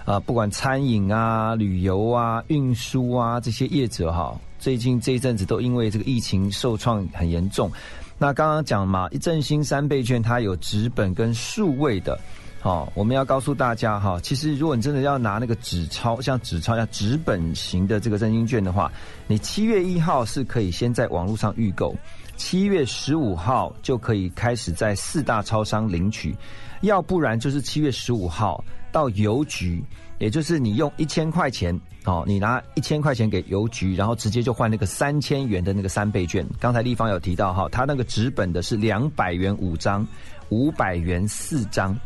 [0.04, 7.70] 啊、不管餐饮啊、旅游啊、运输啊这些业者哈，最近这一阵子都因为这个疫情受创很严重。
[8.18, 12.18] 那刚刚讲嘛，一振兴三倍券它有纸本跟数位的。
[12.60, 18.88] 好、我们要告诉大家哈，其实如果你真的要拿那个纸钞，像纸钞、像纸本型的这个振兴券的话，
[19.26, 21.92] 你七月一号是可以先在网络上预购，
[22.36, 26.36] 七月十五号就可以开始在四大超商领取，
[26.82, 29.82] 要不然就是七月十五号到邮局，
[30.22, 36.46] 也就是你用一千块钱哦，你拿一千块钱给邮局，然后直接就换那个三千元的那个三倍券。
[36.60, 40.06] 刚才立方有提到哈，它那个纸本的是两百元五张，
[40.50, 41.98] 五百元四张。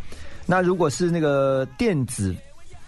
[0.46, 2.34] 那如果是那个电子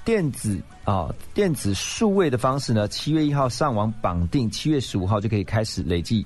[0.03, 6.25] 电子啊、电子数位的方式呢，七月一号上网绑定，七月十五号就可以开始累计。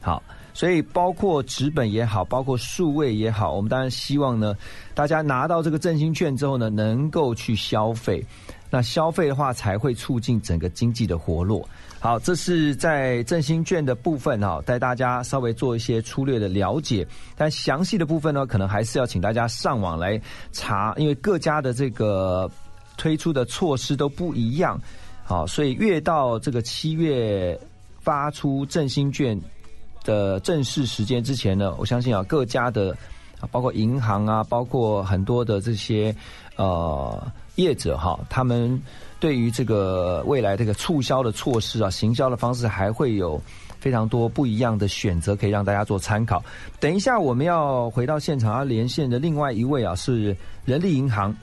[0.00, 0.22] 好，
[0.56, 4.56] 所以包括纸本也好，包括数位也好，我们当然希望呢，
[4.94, 8.24] 大家拿到这个振兴券之后呢，能够去消费。
[8.70, 11.68] 那消费的话，才会促进整个经济的活络。
[12.00, 20.18] 好，这是在振兴券的部分哈，带大家稍微做一些粗略的了解，但详细的部分呢，可能还是要请大家上网来
[20.52, 22.50] 查，因为各家的这个
[22.96, 24.80] 推出的措施都不一样。
[25.22, 27.60] 好，所以越到这个七月
[28.00, 29.38] 发出振兴券
[30.06, 32.96] 的正式时间之前呢，我相信啊，各家的
[33.40, 36.14] 啊，包括银行啊，包括很多的这些
[36.56, 38.80] 呃业者哈，他们
[39.20, 43.38] 对于这个未来这个促销的措施啊，行销的方式还会有
[43.80, 46.42] 非常多不一样的选择，可以让大家做参考。
[46.80, 51.34] 等一下我们要回到现场要连线的另外一位啊，是人力银行。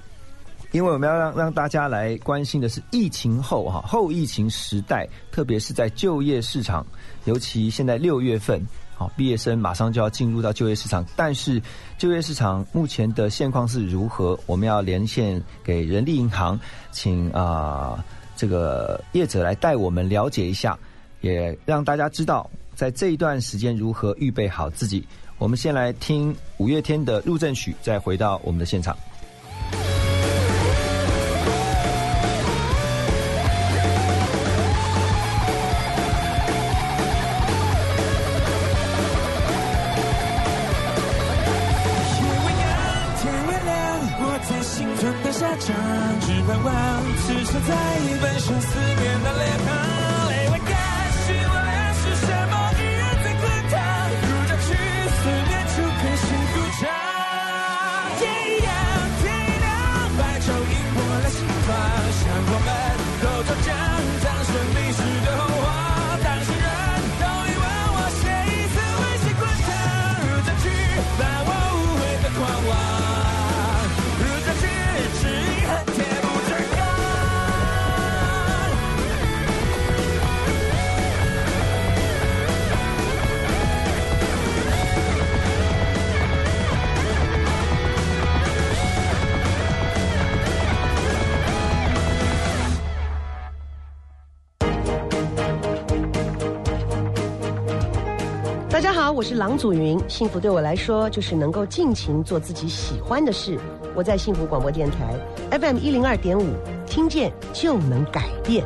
[0.74, 6.86] 因为我们要让让大家来关心的是疫情后哈后疫情时代，特别是在就业市场，
[7.26, 8.60] 尤其现在六月份，
[8.96, 11.62] 好毕业生马上就要进入到就业市场，但是
[12.00, 14.38] 就业市场目前的现况是如何？
[14.48, 16.60] 我们要连线给人力银行，
[16.92, 18.04] 请啊、
[18.36, 20.76] 这个业者来带我们了解一下，
[21.22, 25.06] 也让大家知道在这一段时间如何预备好自己。
[25.38, 28.98] 我们先来听五月天的入阵曲，再回到我们的现场。
[100.14, 103.58] 幸福对我来说就是能够尽情做自己喜欢的事。
[103.96, 105.12] 我在幸福广播电台
[105.58, 106.54] fm 一零二点五
[106.86, 108.64] 听见就能改变。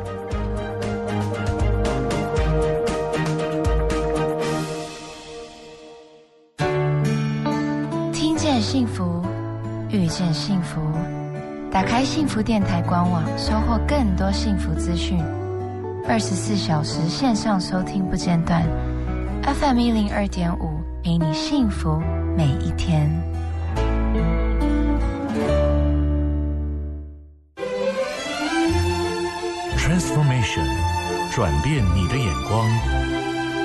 [8.12, 9.24] 听见幸福
[9.88, 10.82] 遇见幸福
[11.70, 15.18] 打开幸福电台官网收获更多幸福资讯。
[16.06, 18.62] 二十四小时线上收听不间断
[19.44, 20.77] fm 一零二点五。
[21.08, 21.98] 给你幸福
[22.36, 23.08] 每一天。
[29.78, 30.66] Transformation，
[31.32, 32.68] 转变你的眼光。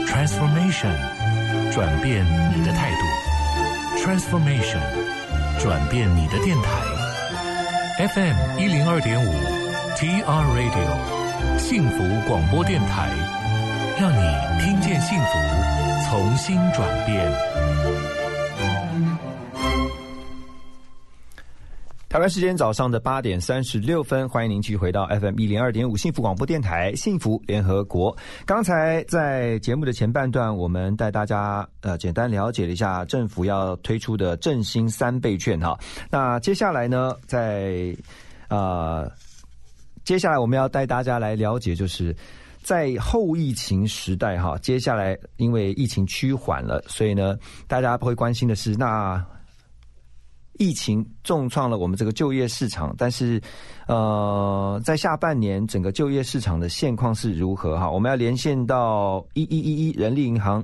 [0.08, 0.96] Transformation，
[1.74, 2.26] 转变
[2.56, 3.02] 你的态度。
[3.98, 4.80] Transformation，
[5.60, 8.08] 转变你的电台。
[8.08, 9.30] FM 一零二点五
[9.98, 13.10] ，TR Radio，幸福广播电台，
[14.00, 15.83] 让你听见幸福，
[16.14, 17.34] 重新转变。
[22.08, 28.16] 台湾时间早上的八点三十六分，欢迎您继续回到 FM 一零二点五幸福广播电台幸福联合国。
[28.46, 35.76] 刚才在节目的前半段，我们带大家呃简单了解了一下政府要推出的振兴三倍券哈。
[36.12, 37.92] 那接下来呢，在
[38.50, 39.12] 呃
[40.04, 42.16] 接下来我们要带大家来了解，就是
[42.64, 47.38] 在后疫情时代哈，接下来因为疫情趋缓了，所以呢，
[47.68, 49.24] 大家不会关心的是那。
[50.60, 53.42] 疫情重创了我们这个就业市场，但是，
[53.88, 57.76] 呃，在下半年整个就业市场的现况是如何？
[57.76, 60.64] 哈，我们要连线到一一一一人力银行，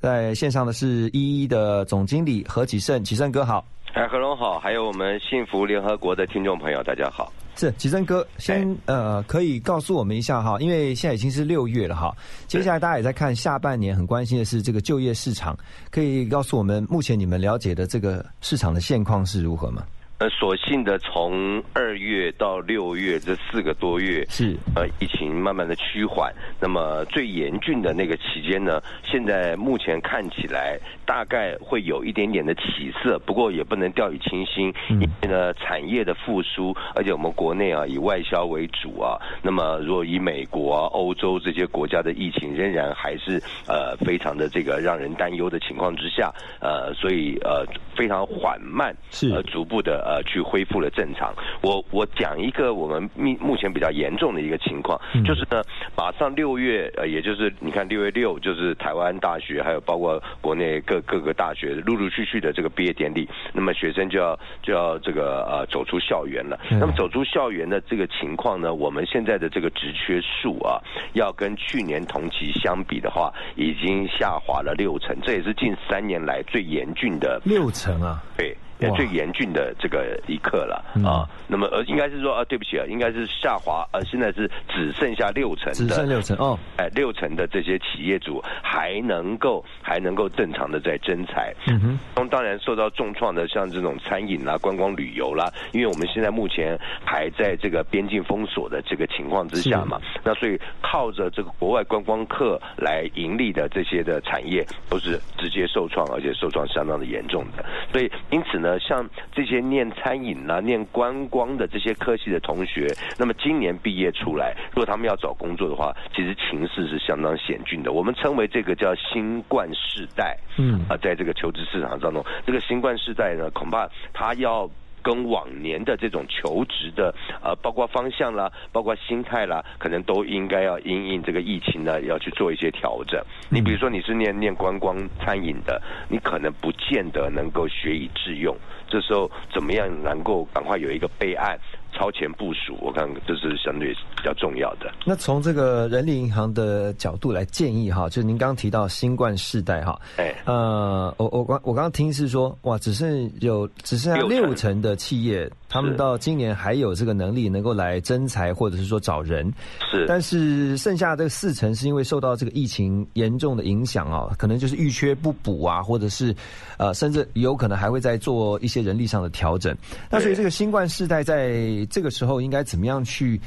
[0.00, 3.64] 在线上的是一一的总经理何启胜，启胜哥好。
[3.94, 7.32] 哎，何龙好，还有我们幸福联合国的听众朋友，大家好。
[7.56, 12.14] 是启正哥，先呃，可以告诉我们一下哈，因为现在已经是六月了哈，
[12.46, 15.58] 接下来大家也在看下半年，很关心的是这个就业市场，
[15.90, 19.82] 可以告诉我们目前你们了解的这个市场的现况是如何吗？
[20.18, 47.64] 呃，所幸的从二月到六月这四个多月是呃疫情慢慢的趋缓，那么最严峻的那个期间呢，现在目前看起来大概会有一点点的起色，不过也不能掉以轻心，因为呢产业的复苏，而且我们国内啊以外销为主啊，那么如果以美国啊、欧洲这些国家的疫情仍然还是呃非常的这个让人担忧的情况之下，呃，所以呃
[47.96, 50.07] 非常缓慢，是呃逐步的。
[50.08, 51.34] 呃，去恢复了正常。
[51.60, 55.62] 我我讲一个我们目目前比较严重的一个情况，嗯就是呢，
[55.94, 66.58] 马上六月，呃，也就是你看六月六，就是台湾大学还有包括国内各各个大学陆陆续续的这个毕业典礼，那么学生就要就要这个呃走出校园了。
[66.70, 70.80] 嗯那么走出校园的这个情况呢，我们现在的这个职缺数啊，
[71.12, 78.56] 要跟去年同期相比的话，已经下滑了六成，这也是近三年来最严峻的六成啊，对。
[78.88, 78.96] 哇。
[78.96, 81.04] 最严峻的这个一刻了、嗯。
[81.04, 108.67] 啊，那么呃，应该是说啊，对不起啊，应该是下滑，呃，现在是只剩下六成的，只剩六成哦，哎，六成的这些企业主还能够还能够正常的在增财，嗯哼，当当然受到重创的像这种餐饮啦、观光旅游啦，因为我们现在目前还在这个边境封锁的这个情况之下嘛，那所以靠着这个国外观光客来盈利的这些的产业都是直接受创，而且受创相当的严重的，所以因此呢。
[108.68, 112.86] 呃，像这些念餐饮啦、念观光的这些科系的同学，
[113.18, 117.92] 那么今年毕业出来，如果他们要找工作的话，其实情势是相当险峻的。
[117.92, 124.68] 我们称为这个叫新冠世代，嗯啊、在这个求职市场当中，这个新冠世代呢，恐怕他要。
[125.08, 133.18] 跟往年的这种求职的呃，包括方向啦，包括心态啦，可能都应该要因应这个疫情呢，要去做一些调整。
[133.48, 135.80] 你比如说你是念念观光餐饮的，
[136.10, 138.54] 你可能不见得能够学以致用。
[138.86, 141.58] 这时候怎么样能够赶快有一个备案？
[141.98, 144.88] 超前部署，我看这是相对比较重要的。
[145.04, 159.52] 那从这个人力银行的角度来建议哈，就是您刚刚提到新冠世代哈，哎，呃，我我刚我刚刚听是说，哇，只剩有只剩下六成的企业，他们到今年还有这个能力能够来增财或者是说找人，
[159.90, 166.32] 是，但是剩下这个四成是因为受到这个疫情严重的影响啊，可能就是预缺不补啊，或者是
[166.76, 169.76] 呃，甚至有可能还会再做一些人力上的调整。
[170.08, 173.40] 那所以这个新冠世代在这个时候应该怎么样去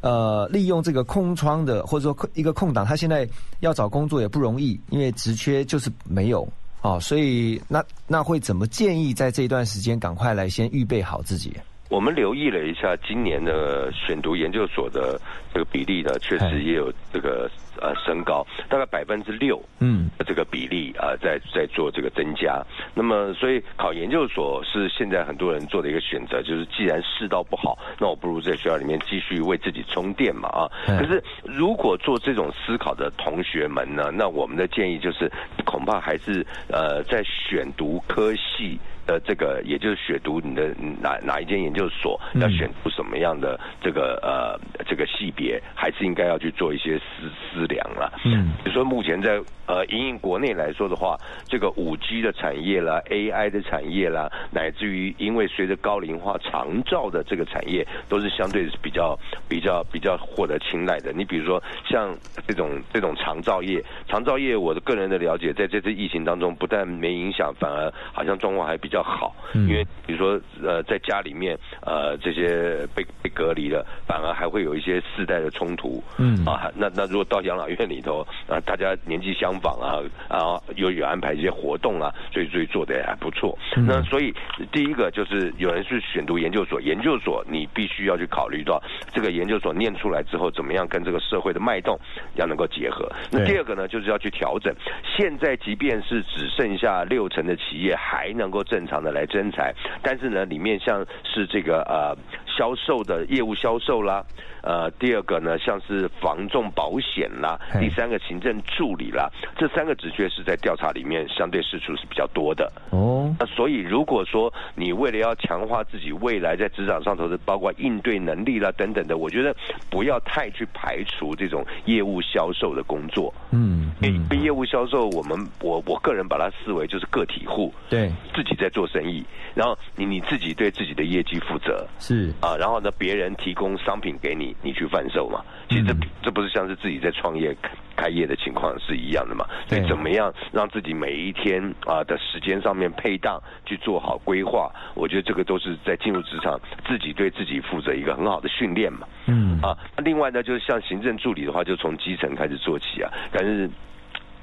[0.00, 2.84] 呃利用这个空窗的或者说一个空档？
[2.84, 3.28] 他现在
[3.60, 6.48] 要找工作也不容易，因为职缺就是没有
[6.82, 11.52] 哦，所以那那会怎么建议在这一段时间赶快来先预备好自己？
[11.88, 15.18] 我们留意了一下今年的选读研究所的
[15.52, 22.62] 这个比例呢，确实也有这个呃升高，大概百分之六，嗯，这个比例啊、呃、在在做这个增加。
[22.94, 30.68] 那么，所以考研究所是现在很多人做的一个选择，就是既然世道不好，那我不如在学校里面继续为自己充电嘛啊。
[30.86, 35.30] 可是如果做这种思考的同学们呢，那我们的建议就是，
[35.64, 38.78] 恐怕还是呃在选读科系。
[39.08, 40.68] 的这个，也就是选读你的
[41.00, 48.12] 哪哪一间研究所，要选出什么样的这个呃这个系别，还是应该要去做一些思思量了。
[48.26, 51.16] 嗯，比如说目前在呃，因应国内来说的话，
[51.46, 59.16] 这个五 G 的产业啦，AI 的产业啦，乃至于因为随着高龄化，长照的这个产业都是相对是比较
[59.46, 61.12] 比较比较获得青睐的。
[61.12, 62.16] 你比如说像
[62.46, 69.36] 这种这种长照业，长照业，我的个人的了解，在这次疫情当中，不但没影响，反而好像状况还比较好。
[69.52, 76.02] 因为比如说呃，在家里面呃这些被被隔离了，反而还会有一些世代的冲突。
[76.16, 83.56] 嗯啊，那那如果到养老院里头啊，大家年纪相访啊啊，又有安排一些活动啊，所以所以做的也还不错。
[83.86, 84.34] 那所以
[84.72, 88.82] 第一个就是有人是选读研究所，研究所你必须要去考虑到
[89.12, 91.98] 这个研究所念出来之后，怎么样跟这个社会的脉动
[92.34, 93.10] 要能够结合。
[93.30, 94.74] 那第二个呢，就是要去调整。
[95.16, 102.16] 现在即便是只剩下六成的企业还能够正常的来征才，但是呢，里面像是这个呃
[102.58, 104.24] 销售的业务销售啦。
[104.60, 112.70] 呃，第二个呢，像是防重保险啦，第三个行政助理啦，这三个职缺是在调查里面相对市处是比较多的。
[112.90, 119.54] 哦，那所以如果说你为了要强化自己未来在职场上头的包括应对能力啦等等的，我觉得
[119.88, 123.32] 不要太去排除这种业务销售的工作。
[123.52, 134.54] 嗯，因为业务销售，我们我我个人把它视为就是个体户，对，自己在做生意，然后你你自己对自己的业绩负责，是啊，然后呢，别人提供商品给你。
[134.62, 135.44] 你去贩售嘛？
[135.68, 137.56] 其实这这不是像是自己在创业
[137.96, 139.46] 开业的情况是一样的嘛？
[139.68, 144.70] 所以怎么样让自己每一天啊的时间上面配当去做好规划？
[144.94, 149.06] 我觉得这个都是在进入职场自己对自己负责一个很好的训练嘛。
[149.26, 153.70] 嗯啊，那另外呢，就是像行政助理的话，就从基层开始做起啊，但是。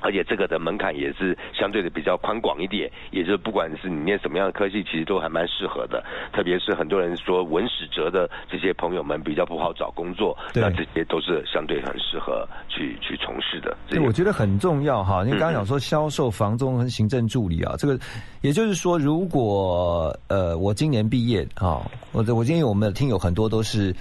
[0.05, 6.03] 而且这个的门槛也是相对的比较宽广一点，也就是不管是你念什么样的科系，其实都还蛮适合的。
[6.31, 13.75] 特别是很多人说文史哲的这些朋友们比较不好找工作，那这些都是相对很适合去去从事的。
[13.89, 15.23] 对，我觉得很重要哈。
[15.25, 17.99] 因为刚刚讲说销售、房中和行政助理啊，这个
[18.41, 21.81] 也就是说，如果呃我今年毕业啊，
[22.11, 23.91] 我我建议我们的听友很多都是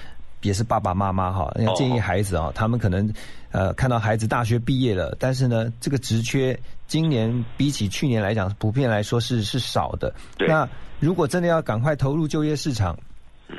[0.42, 3.11] 也是爸爸妈妈哈，要建议孩子啊，他们可能。
[3.55, 10.12] 呃，看到孩子大学毕业了，但是呢，这个职缺今年比起去年来讲，普遍来说是是少的。
[10.48, 12.98] 那如果真的要赶快投入就业市场，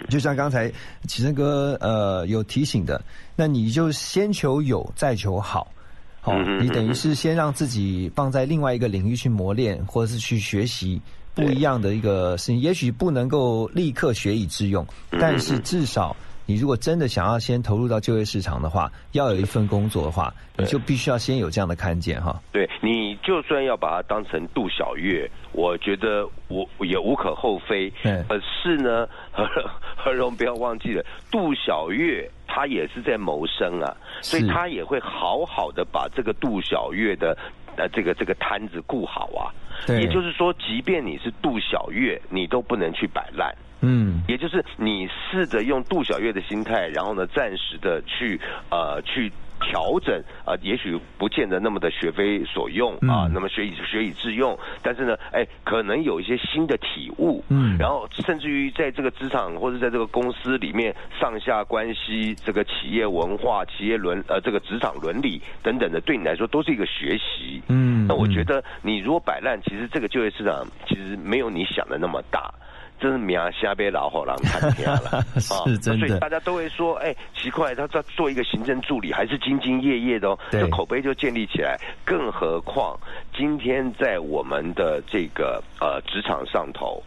[0.10, 0.70] 就像刚才
[1.08, 3.02] 启生哥呃有提醒的，
[3.38, 5.72] 那你就先求有，再求好。
[6.20, 11.02] 好，你等于是先让自己放在另外一个领域去磨练，或者是去学习
[11.34, 12.60] 不一样的一个事情。
[12.60, 16.14] 也许不能够立刻学以致用，但是至少。
[16.46, 22.40] 你如果真的想要先投入到就业市场的话，要有一份工作的话，你就必须要先有这样的看见哈。
[22.52, 27.92] 对，你就算要把它当成杜小月，我觉得我也无可厚非。
[28.04, 29.46] 嗯，可是呢，何
[29.98, 37.36] 何荣不要忘记了，杜小月他也是在谋生啊，所以他也会好好的把这个杜小月的
[37.78, 39.52] 呃这个这个摊子顾好啊。
[39.86, 43.54] 对，也就是说，即便你是杜小月，你都不能去摆烂。
[43.82, 48.40] 嗯，也就是你试着用杜小月的心态，然后呢，暂时的去
[48.72, 72.54] 呃去调整啊，也许不见得那么的学非所用啊，那么学以学以致用，但是呢，哎，可能有一些新的体悟，嗯，然后甚至于在这个职场或者在这个公司里面，上下关系、这个企业文化、企业伦呃这个职场伦理等等的，对你来说都是一个学习，嗯，那我觉得你如果摆烂，其实这个就业市场其实没有你想的那么大。
[73.00, 76.08] 真是名下被老火狼看天了， 是真的。
[76.08, 81.78] 所以大家都会说，哎，奇怪，他在做一个行政助理，还是兢兢业业的哦，这口碑就建立起来。
[82.04, 82.98] 更何况
[83.36, 87.02] 今天在我们的这个呃职场上头，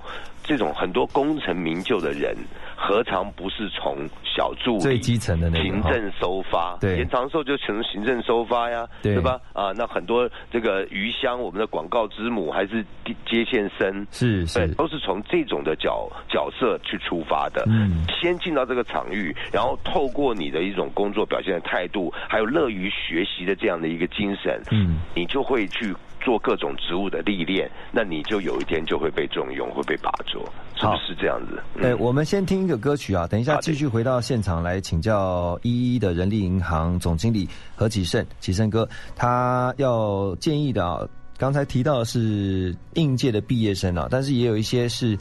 [0.48, 2.34] 这种很多功成名就的人。
[2.80, 6.78] 何尝不是从小助理、最基层的那行政收发？
[6.80, 9.36] 对，延长寿就从行政收发呀，对吧？
[9.52, 12.84] 啊，那很多这个余香，我们的广告之母还是
[13.26, 17.64] 接线生，是是，都是从这种的角角色去出发的。
[17.66, 25.92] 嗯，先进到这个场域，然后透过你的一种工作表现的态度，还有乐于学习的这样的一个精神，嗯，你就会去。
[26.20, 30.44] 做各种职务的历练，那你就有一天就会被重用，会被拔擢，
[30.76, 31.62] 是不是这样子？
[31.80, 41.06] 对，我们先听一个歌曲啊，等一下继续回到现场来请教一一的人力银行总经理何启胜，启胜哥，他要建议的啊，
[41.36, 45.18] 刚才提到的是应届的毕业生啊，但是也有一些是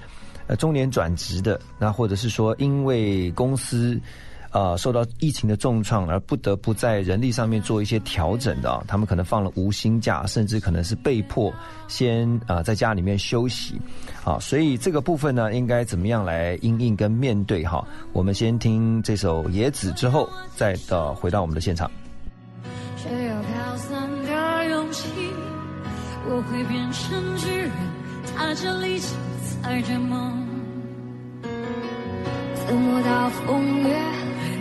[0.47, 3.99] 呃中年转职的，那或者是说因为公司。
[4.57, 11.53] 呃受到疫情的重创而不得不在人力上面做一些调整的啊，他们可能放了无薪假，甚至可能是被迫
[11.87, 13.79] 先啊在家里面休息
[14.23, 17.85] 好，所以这个部分呢，应该怎么样来应应跟面对哈？
[18.13, 21.91] 我们先听这首《野子》之后，再到回到我们的现场。
[22.97, 25.03] 需要飘散的勇气，
[26.27, 27.71] 我会变成巨人，
[28.35, 29.15] 踏着力气
[29.61, 30.46] 踩着梦。
[32.67, 34.59] 怎么大风越狠，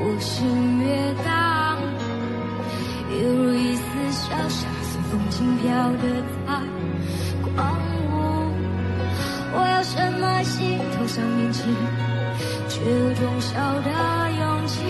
[0.00, 0.34] 我心
[0.80, 1.78] 越荡？
[3.08, 5.68] 犹如一丝小沙随风轻飘
[6.02, 6.04] 的
[6.44, 6.48] 在
[7.54, 7.54] 狂
[8.08, 8.10] 舞。
[9.54, 11.62] 我要什么心头上面气，
[12.68, 13.52] 却有种小
[13.82, 13.88] 的
[14.40, 14.82] 勇气，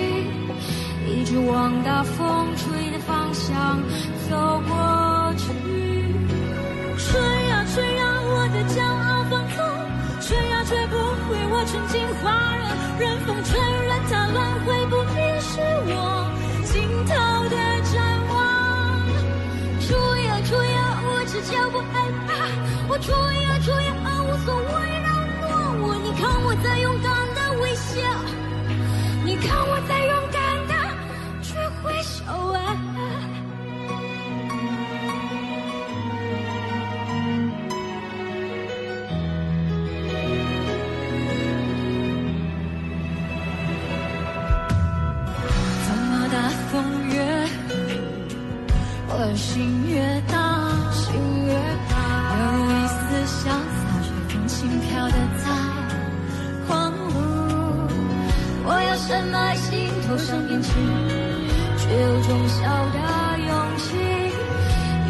[1.07, 3.79] 一直往大风吹的方向
[4.31, 5.45] 走过去。
[6.97, 7.21] 吹
[7.51, 9.12] 呀吹呀，我的骄傲，
[11.65, 12.65] 纯净花热，
[12.99, 16.29] 任风吹，任它乱，会不必是我
[16.65, 17.15] 尽头
[17.49, 17.57] 的
[17.93, 17.95] 展
[18.29, 18.35] 望。
[19.81, 19.89] 吹
[20.25, 21.93] 呀吹呀，我只叫不害
[22.27, 22.31] 怕，
[22.89, 23.95] 我吹呀吹呀，
[24.27, 24.63] 无所谓
[25.03, 25.07] 让
[25.41, 25.95] 落我。
[26.03, 27.07] 你看我在勇敢
[27.37, 27.95] 的微笑，
[29.25, 30.71] 你看我在勇敢的
[31.43, 32.59] 去挥手啊。
[49.37, 50.37] 心越大，
[50.93, 51.15] 心
[51.47, 51.53] 越
[51.89, 51.97] 大，
[52.39, 53.53] 有一丝潇洒，
[54.03, 55.45] 随风轻飘的在
[56.67, 57.11] 狂舞。
[58.65, 60.71] 我要深埋心头上变气，
[61.79, 62.61] 却有种小
[62.93, 62.99] 的
[63.49, 63.97] 勇气，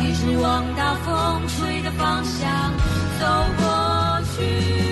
[0.00, 2.72] 一直往大风吹的方向
[3.18, 3.26] 走
[3.58, 4.91] 过去。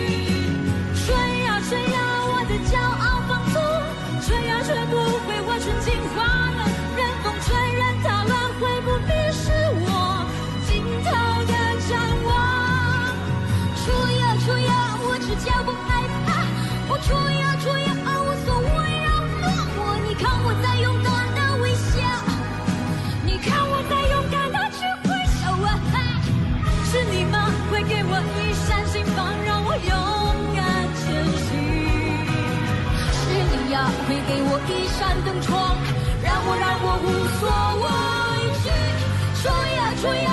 [35.11, 35.77] 我一扇灯窗，
[36.23, 37.07] 让我让我无
[37.41, 37.43] 所
[37.83, 37.85] 畏
[38.63, 38.67] 惧。
[39.43, 40.31] 吹呀吹呀，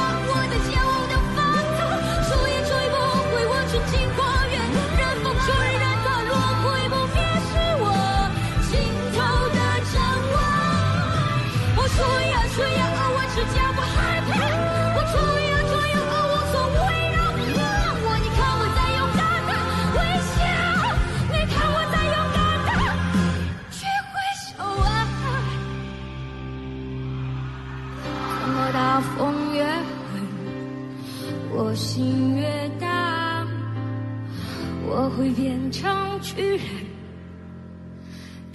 [36.37, 36.61] 巨人，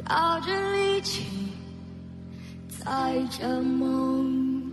[0.07, 1.26] 打着力气
[2.68, 2.87] 载
[3.28, 4.70] 着梦。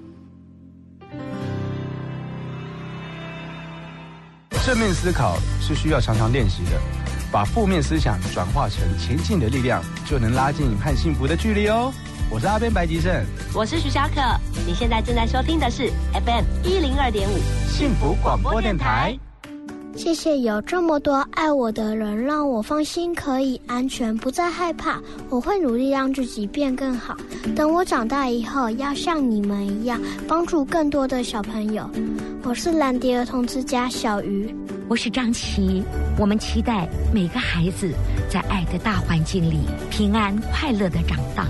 [4.64, 6.80] 正面思考是需要常常练习的，
[7.32, 11.92] 把负面思想转化成前进的力量，就能拉近和幸福的距离哦。
[12.30, 14.22] 我是阿边白吉胜，我是徐小可，
[14.68, 17.40] 你现在正在收听的是 FM 一零二点五
[17.70, 19.18] 幸福广播电台。
[20.00, 24.98] 谢谢有这么多爱我的人，让我放心，可以安全，不再害怕。
[25.30, 27.18] 我会努力让自己变更好。
[27.54, 31.88] 等我长大以后，要像你们一样，帮助更多的小朋友。
[32.44, 34.56] 我是蓝迪儿童之家小鱼，
[34.88, 35.84] 我是张琪。
[36.18, 37.92] 我们期待每个孩子
[38.30, 39.60] 在爱的大环境里
[39.92, 41.46] 平安快乐的长大。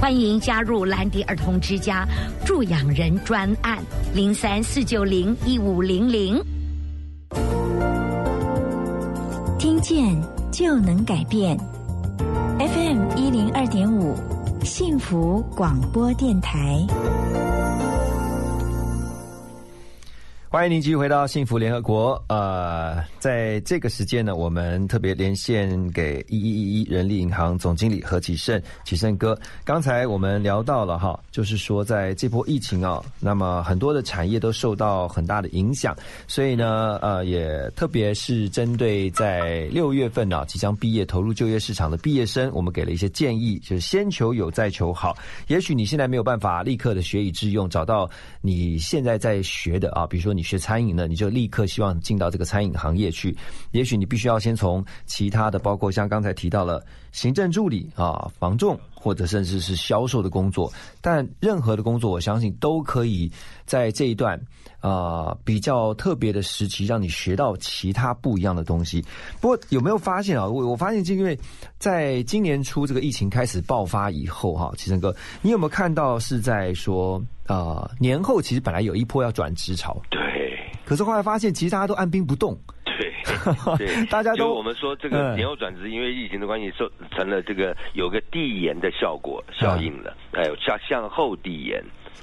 [0.00, 2.06] 欢迎加入蓝迪儿童之家
[2.46, 3.76] 助养人专案
[4.14, 6.40] 零三四九零一五零零。
[9.68, 10.18] 听见
[10.50, 11.54] 就能改变
[12.58, 14.14] ，FM 一零二点五，
[14.64, 16.86] 幸福广播电台。
[20.50, 22.24] 欢迎您继续回到幸福联合国。
[22.28, 29.38] 呃，在这个时间呢，我们特别连线给一一一一人力银行总经理何启胜，启胜哥。
[29.62, 35.94] 刚才我们聊到了哈，就是说在这波疫情啊，那么很多的产业都受到很大的影响，
[36.26, 45.14] 所以呢，呃，也特别是针对在六月份呢、即将毕业投入就业市场的毕业生，我们给了一些建议，就是先求有再求好。
[45.48, 48.08] 也许你现在没有办法立刻的学以致用，找到
[48.40, 50.37] 你现在在学的啊，比如说。
[50.38, 53.36] 你学餐饮的，你就立刻希望进到这个餐饮行业去。
[53.72, 56.80] 也许你必须要先从其他的，包括像刚才提到了
[57.10, 63.28] 行政助理啊、房仲或者甚至是销售的工作，但任何的工作，我相信都可以
[63.66, 64.40] 在这一段
[64.80, 69.04] 啊、比较特别的时期，让你学到其他不一样的东西。
[69.40, 70.46] 不过有没有发现啊？
[70.46, 71.38] 我我发现，是因为
[71.78, 80.20] 在今年初这个疫情开始爆发以后，哈，齐生哥，你有没有看到是在说啊、年后其实本来有一波要转职潮，对，
[80.84, 83.12] 可是后来发现其实大家都按兵不动，对。
[83.76, 85.36] 对，大家都我们说这个嗯。
[85.36, 91.82] 年后转职，因为疫情的关系，受成了这个有个递延的效果效应了，哎，向向后递延。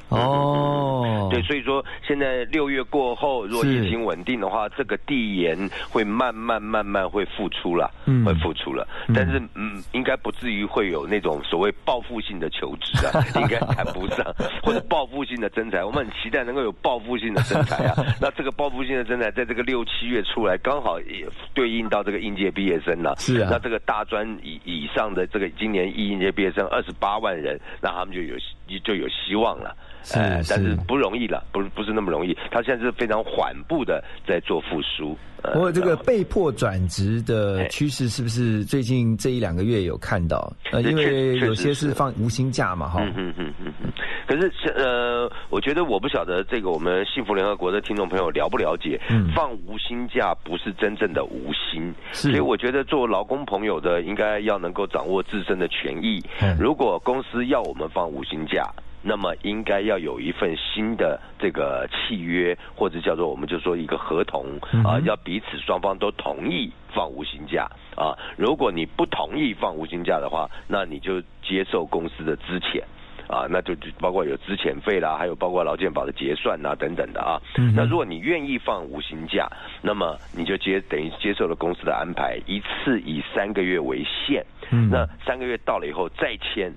[0.09, 5.57] 哦，对，所以说现在六月过后，如果疫情稳定的话，这个地延
[5.89, 8.87] 会慢慢慢慢会复出了，嗯会复出了。
[9.13, 14.23] 但是嗯，应该不至于会有那种所谓报复性的求职啊，应该谈不上，
[14.63, 15.83] 或者报复性的征才。
[15.83, 17.95] 我们很期待能够有报复性的征才啊。
[18.21, 23.15] 那这个报复性的征才，在这个六七月出来，刚好也对应到这个应届毕业生了。
[23.17, 28.35] 是啊那这个大专以以上的这个今年一应届毕业生二十八万人，那他们就有
[28.83, 29.75] 就有希望了。
[30.05, 32.33] 是呃但是是不容易了，不是不是那么容易。
[32.51, 35.17] 他现在是非常缓步的在做复苏。
[35.41, 40.51] 呃不过这个被迫转职的趋势是不是最近这一两个月有看到？
[40.71, 42.99] 呃，因为有些是是放无薪假嘛，哈。
[43.03, 43.91] 嗯嗯嗯嗯嗯。
[44.25, 56.23] 可是呃，我觉得我不晓得这个我们幸福联合国的听众朋友了不了解，嗯放无薪假不是真正的无薪，所以我觉得做劳工朋友的应该要能够掌握自身的权益。
[56.41, 58.67] 嗯如果公司要我们放无薪假。
[59.07, 68.17] 那么应该要有一份新的这个契约，或者叫做我们就说一个合同啊、要彼此双方都同意放无薪假啊。
[68.35, 72.81] 如果你不同意放无薪假的话，那你就接受公司的资遣。
[73.27, 77.41] 啊，那就就包括有资遣费啦，还有包括劳健保的结算啊等等的啊。
[77.57, 79.49] 嗯那如果你愿意放无薪假，
[79.81, 84.45] 那么你就接等于接受了公司的安排，一次以三个月为限。
[84.69, 86.71] 嗯那三个月到了以后再签。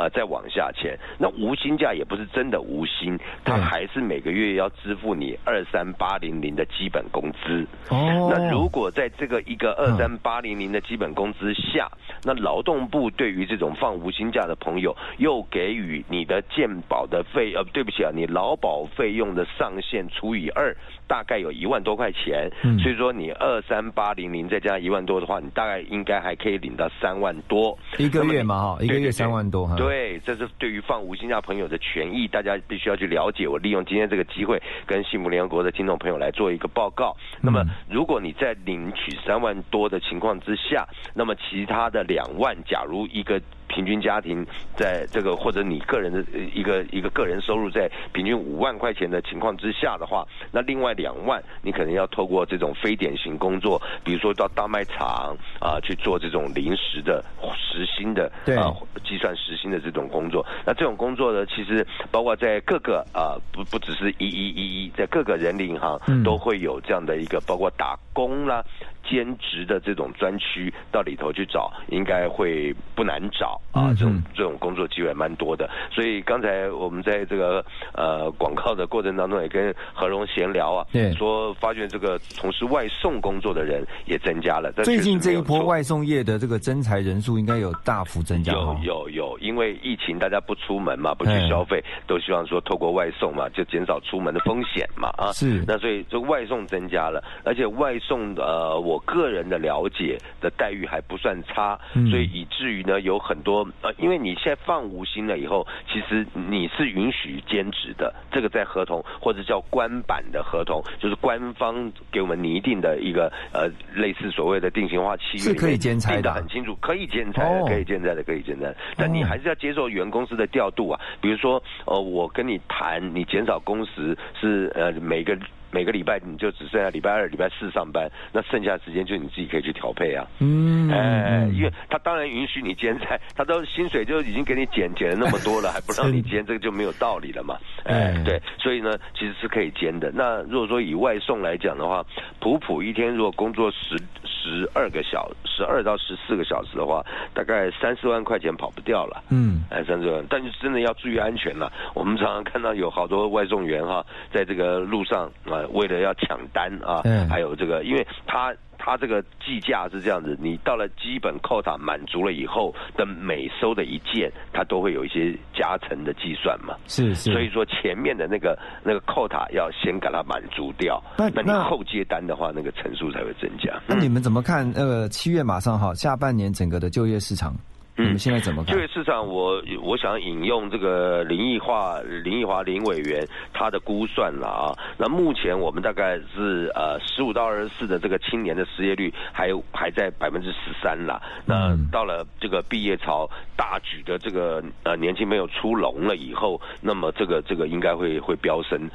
[0.00, 7.66] 啊、再往下签，那无薪假也不是真的无薪，他还是每个月要支付你二三八零零的基本工资。
[7.90, 11.90] 哦那如果在这个一个二三八零零的基本工资下，
[12.24, 20.74] 那劳动部对于这种放无薪假的朋友，又给予你的健保的费呃，对不起啊，你劳保费用的上限除以二，
[21.06, 22.50] 大概有一万多块钱。
[22.62, 27.76] 嗯所以说你二三八零零再加一万多的话，你大概应该还可以领到三万多。
[27.98, 29.74] 一个月嘛，哈，一个月三万多哈。
[29.76, 29.89] 对，
[30.24, 33.48] 这是对于放无薪假朋友的权益，大家必须要去了解。
[33.48, 37.16] 我利用今天这个机会，跟幸福联合国的听众朋友来做一个报告。
[37.40, 44.44] 那么，如果你在领取三万多的情况之下，那么其他的两万，假如一个平均家庭
[44.76, 57.24] 在这个或者你个人的呃一个一个个人收入在平均五万块钱的情况之下的话，那另外两万你可能要透过这种非典型工作，比如说到大卖场啊、去做这种临时的
[57.56, 60.44] 时薪的对啊计算时薪的这种工作。
[60.66, 68.64] 那这种工作呢，其实包括在各个啊、不不只是一一一一，在各个人力银行嗯都会有这样的一个包括打工啦、
[69.04, 73.90] 兼职的这种专区，到里头去找，应该会不难找啊。
[73.90, 75.68] 嗯这种嗯这种工作机会蛮多的。
[75.92, 84.72] 所以刚才我们在这个呃广告的过程当中，也跟何荣闲聊啊，对说发现这个从事外送工作的人也增加了。
[84.84, 85.80] 最近这一波外。
[85.90, 88.78] 送业的这个增才人数应该有大幅增加有。
[88.84, 95.32] 有有，因为疫情大家不出门嘛，不去哎消费，都希望说透过外送嘛，就减少出门的风险嘛啊。
[95.32, 121.00] 是那所以这个外送增加了，而且外送呃，我个人的了解的待遇还不算差，嗯所以以至于呢有很多呃，因为你现在放无薪了以后，其实你是允许兼职的，这个在合同或者叫官版的合同，就是官方给我们拟定的一个呃类似所谓的定型化契约是可以兼差的啊很清楚，可以兼差的，哦可以兼差的，可以兼差的，但你还是要接受原公司的调度啊。
[121.20, 125.36] 比如说，呃，我跟你谈，你减少工时是呃每个。
[125.72, 130.26] 每个礼拜你就只剩下礼拜二、礼拜四上班，那剩下的时间就你自己可以去调配啊。
[130.40, 137.56] 嗯，哎，嗯因为他当然允许你兼菜，他都薪水就已经给你减减了那么多了，还不让你 兼，这个就没有道理了嘛。
[137.84, 140.10] 哎哎，对，所以呢，其实是可以兼的。
[140.14, 142.04] 那如果说以外送来讲的话，
[142.40, 147.04] 普普一天如果工作十十二个小十二到十四个小时的话，
[147.34, 149.22] 大概三四万块钱跑不掉了。
[149.30, 151.70] 嗯，哎，三四万，但是真的要注意安全了。
[151.94, 166.74] 我们常常看到有好多外送员哈，在这个路上啊、为了要抢单啊，嗯还有这个，因为他它这个计价是这样子，你到了基本扣塔满足了以后的每收的一件，它都会有一些加成的计算嘛。
[166.86, 173.78] 是是，所以说前面的那个那个扣塔要先给它满足掉，那那你后接单的话，那个层数才会增加。
[173.86, 174.68] 那你们怎么看？
[174.74, 177.54] 呃，七月马上哈，下半年整个的就业市场，
[178.02, 178.80] 你们现在怎么看就？
[178.80, 184.72] 业市场我，我想引用这个林奕华林奕华林委员他的估算了啊。
[184.96, 191.20] 那目前我们大概是呃十五到二十四的这个青年的失业率还有还在百分之十三啦。
[191.44, 198.88] 那到了这个毕业潮大举的这个呃年轻朋友出笼了以后，那么这个这个应该会会飙升，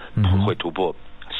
[0.46, 0.96] 会突破。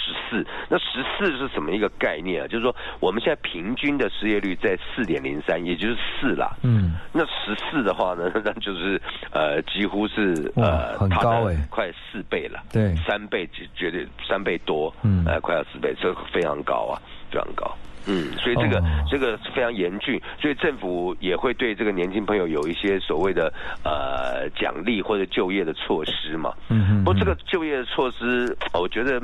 [0.06, 2.48] 十四，那十四是什么一个概念啊？
[2.48, 6.56] 就是说我们现在平均的失业率在四点零三，也就是四啦。
[6.62, 9.02] 嗯，那十四的话呢，那就是
[9.32, 12.60] 呃几乎是呃很高欸快四倍了。
[12.72, 17.02] 对三倍绝绝对三倍多，嗯呃快要四倍，这非常高啊，
[17.32, 17.76] 非常高。
[18.08, 23.52] 嗯，所以这个、哦这个非常严峻，所以政府也会对这个年轻朋友有一些所谓的
[23.84, 26.54] 呃奖励或者就业的措施嘛。
[26.70, 29.20] 嗯哼不过这个就业的措施，我觉得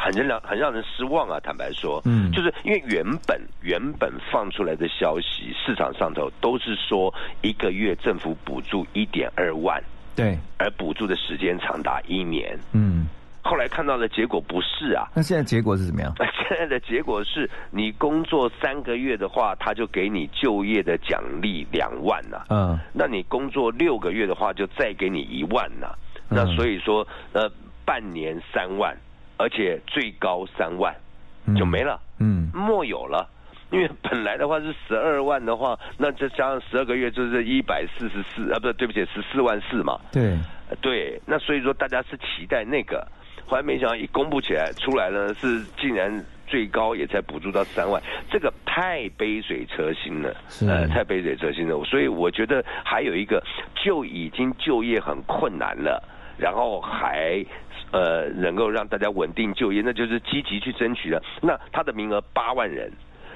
[0.00, 1.38] 很让很让人失望啊。
[1.40, 2.32] 坦白说，嗯。
[2.32, 9.82] 就是因为原本原本放出来的消息，市场上头都是说一个月政府补助一点二万，
[10.16, 12.58] 对，而补助的时间长达一年。
[12.72, 13.06] 嗯，
[13.42, 16.12] 后来看到的结果不是啊，那现在结果是怎么样？
[16.48, 22.78] 现在的结果是你工作三个月的话，他就给你就业的奖励两万呐、嗯。
[22.92, 25.94] 那你工作六个月的话，就再给你一万呐、
[26.28, 27.48] 那所以说，呃，
[27.84, 28.96] 半年三万，
[29.40, 30.94] 而且最高三万，
[31.56, 33.26] 就没了，嗯没有了。
[33.70, 39.98] 因为本来的话是十二万的话，那再加上十二个月就是一百四十四啊，不是，对不起，十四万四嘛。
[40.12, 40.36] 对，
[40.68, 43.06] 呃对，那所以说大家是期待那个，
[43.46, 46.12] 后来没想到一公布起来出来呢，是竟然
[46.48, 50.34] 最高也才补助到三万，这个太杯水车薪了，
[50.68, 51.82] 呃，太杯水车薪了。
[51.84, 53.40] 所以我觉得还有一个，
[53.82, 56.02] 就已经就业很困难了，
[56.36, 57.42] 然后还。
[57.92, 61.22] 呃，能够让大家稳定就业，那就是积极去争取的。
[61.42, 62.90] 那他的名额八万人，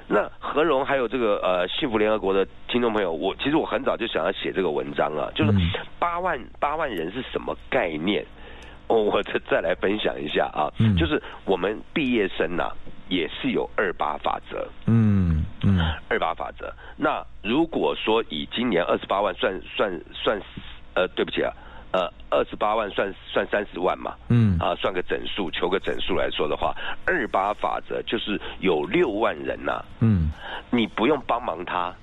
[0.07, 5.53] 那何荣还有这个呃幸福联合国的听众朋友，我其实我很早就想要写这个文章啊，就是
[5.99, 8.25] 八万八万人是什么概念？
[8.87, 12.71] 哦，我再再来分享一下啊，就是我们毕业生呐、
[13.09, 15.81] 也是有二八法则，嗯嗯，
[16.11, 16.71] 二八法则。
[16.99, 20.39] 那如果说以今年二十八万算算算，
[20.93, 21.51] 呃，对不起啊，
[21.95, 24.59] 呃，二十八万算算三十万嘛，嗯。
[24.59, 26.75] 啊，算个整数，求个整数来说的话，
[27.07, 30.33] 二八法则就是有六万人呐、嗯，
[30.71, 31.95] 你不用帮忙他，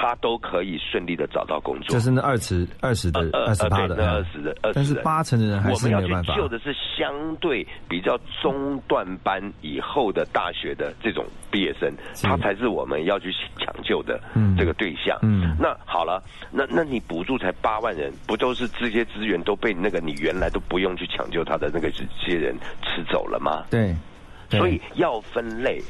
[0.00, 1.88] 他都可以顺利的找到工作。
[1.88, 6.36] 就是那二十二十的呃二十八的，二十的二十，但是八成的人还我们要去是没有办法。
[6.36, 11.92] 救的是相对比较中段班以后的大学的这种毕业生，
[12.22, 15.18] 他才是我们要去抢救的嗯这个对象。
[15.22, 16.22] 嗯那好了，
[16.52, 23.64] 那那你补助才八万人，不都是这些资源都被那个你原来都不用去抢救他的那个这些人吃走了吗？
[23.68, 23.96] 对
[24.50, 25.80] 所以要分类。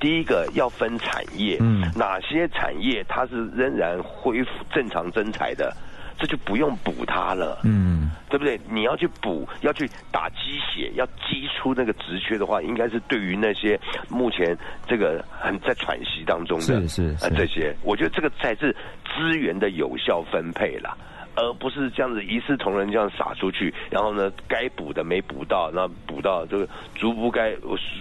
[0.00, 5.76] 第一个要分产业，嗯哪些产业它是仍然恢复正常增财的，
[6.16, 7.60] 这就不用补它了。
[7.64, 8.60] 嗯对不对？
[8.70, 14.56] 你要去补，要去打鸡血，要激出那个职缺的话，应该是对于那些目前
[14.86, 18.70] 这个很在喘息当中的是是是呃这些，我觉得这个才是
[19.16, 20.96] 资源的有效分配啦。
[21.38, 27.54] 而不是这样子一视同仁这样撒出去，然后呢，该补的没补到，那补到这个猪不该，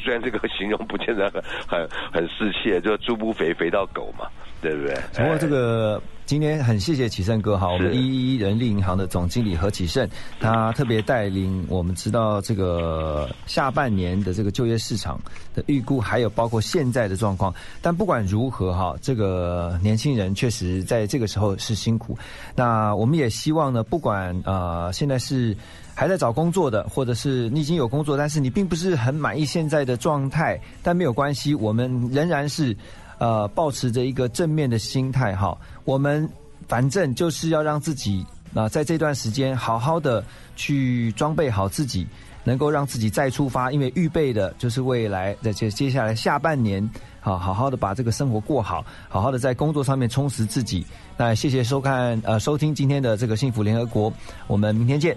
[0.04, 4.26] 虽然这个形容不见得很很很适切，就猪不肥肥到狗嘛，
[4.62, 4.96] 对不对？
[5.16, 10.08] 不过这个今天很谢谢启胜哥哈，我们一一人力银行的总经理何启胜，
[10.40, 15.20] 他特别带领我们知道这个下半年的这个就业市场
[15.54, 17.54] 的预估，还有包括现在的状况。
[17.82, 22.18] 但不管如何哈，这个年轻人确实在这个时候是辛苦。
[22.56, 25.56] 那我们也希望呢，不管呃现在是。
[26.00, 32.78] 还在找工作的，或者是你已经有工作，但是你并不是很满意现在的状态，但没有关系，我们仍然是
[33.20, 35.58] 呃保持着一个正面的心态哈。
[35.86, 36.28] 我们
[36.68, 40.24] 反正就是要让自己啊、在这段时间好好的
[40.56, 42.08] 去装备好自己，
[42.44, 46.90] 能够让自己再出发，因为预备的就是未来的接接下来下半年，
[47.20, 50.84] 好好好的把这个生活过好，好好的在工作上面充实自己。
[51.18, 54.12] 那谢谢收看呃收听今天的这个幸福联合国，
[54.48, 55.16] 我们明天见。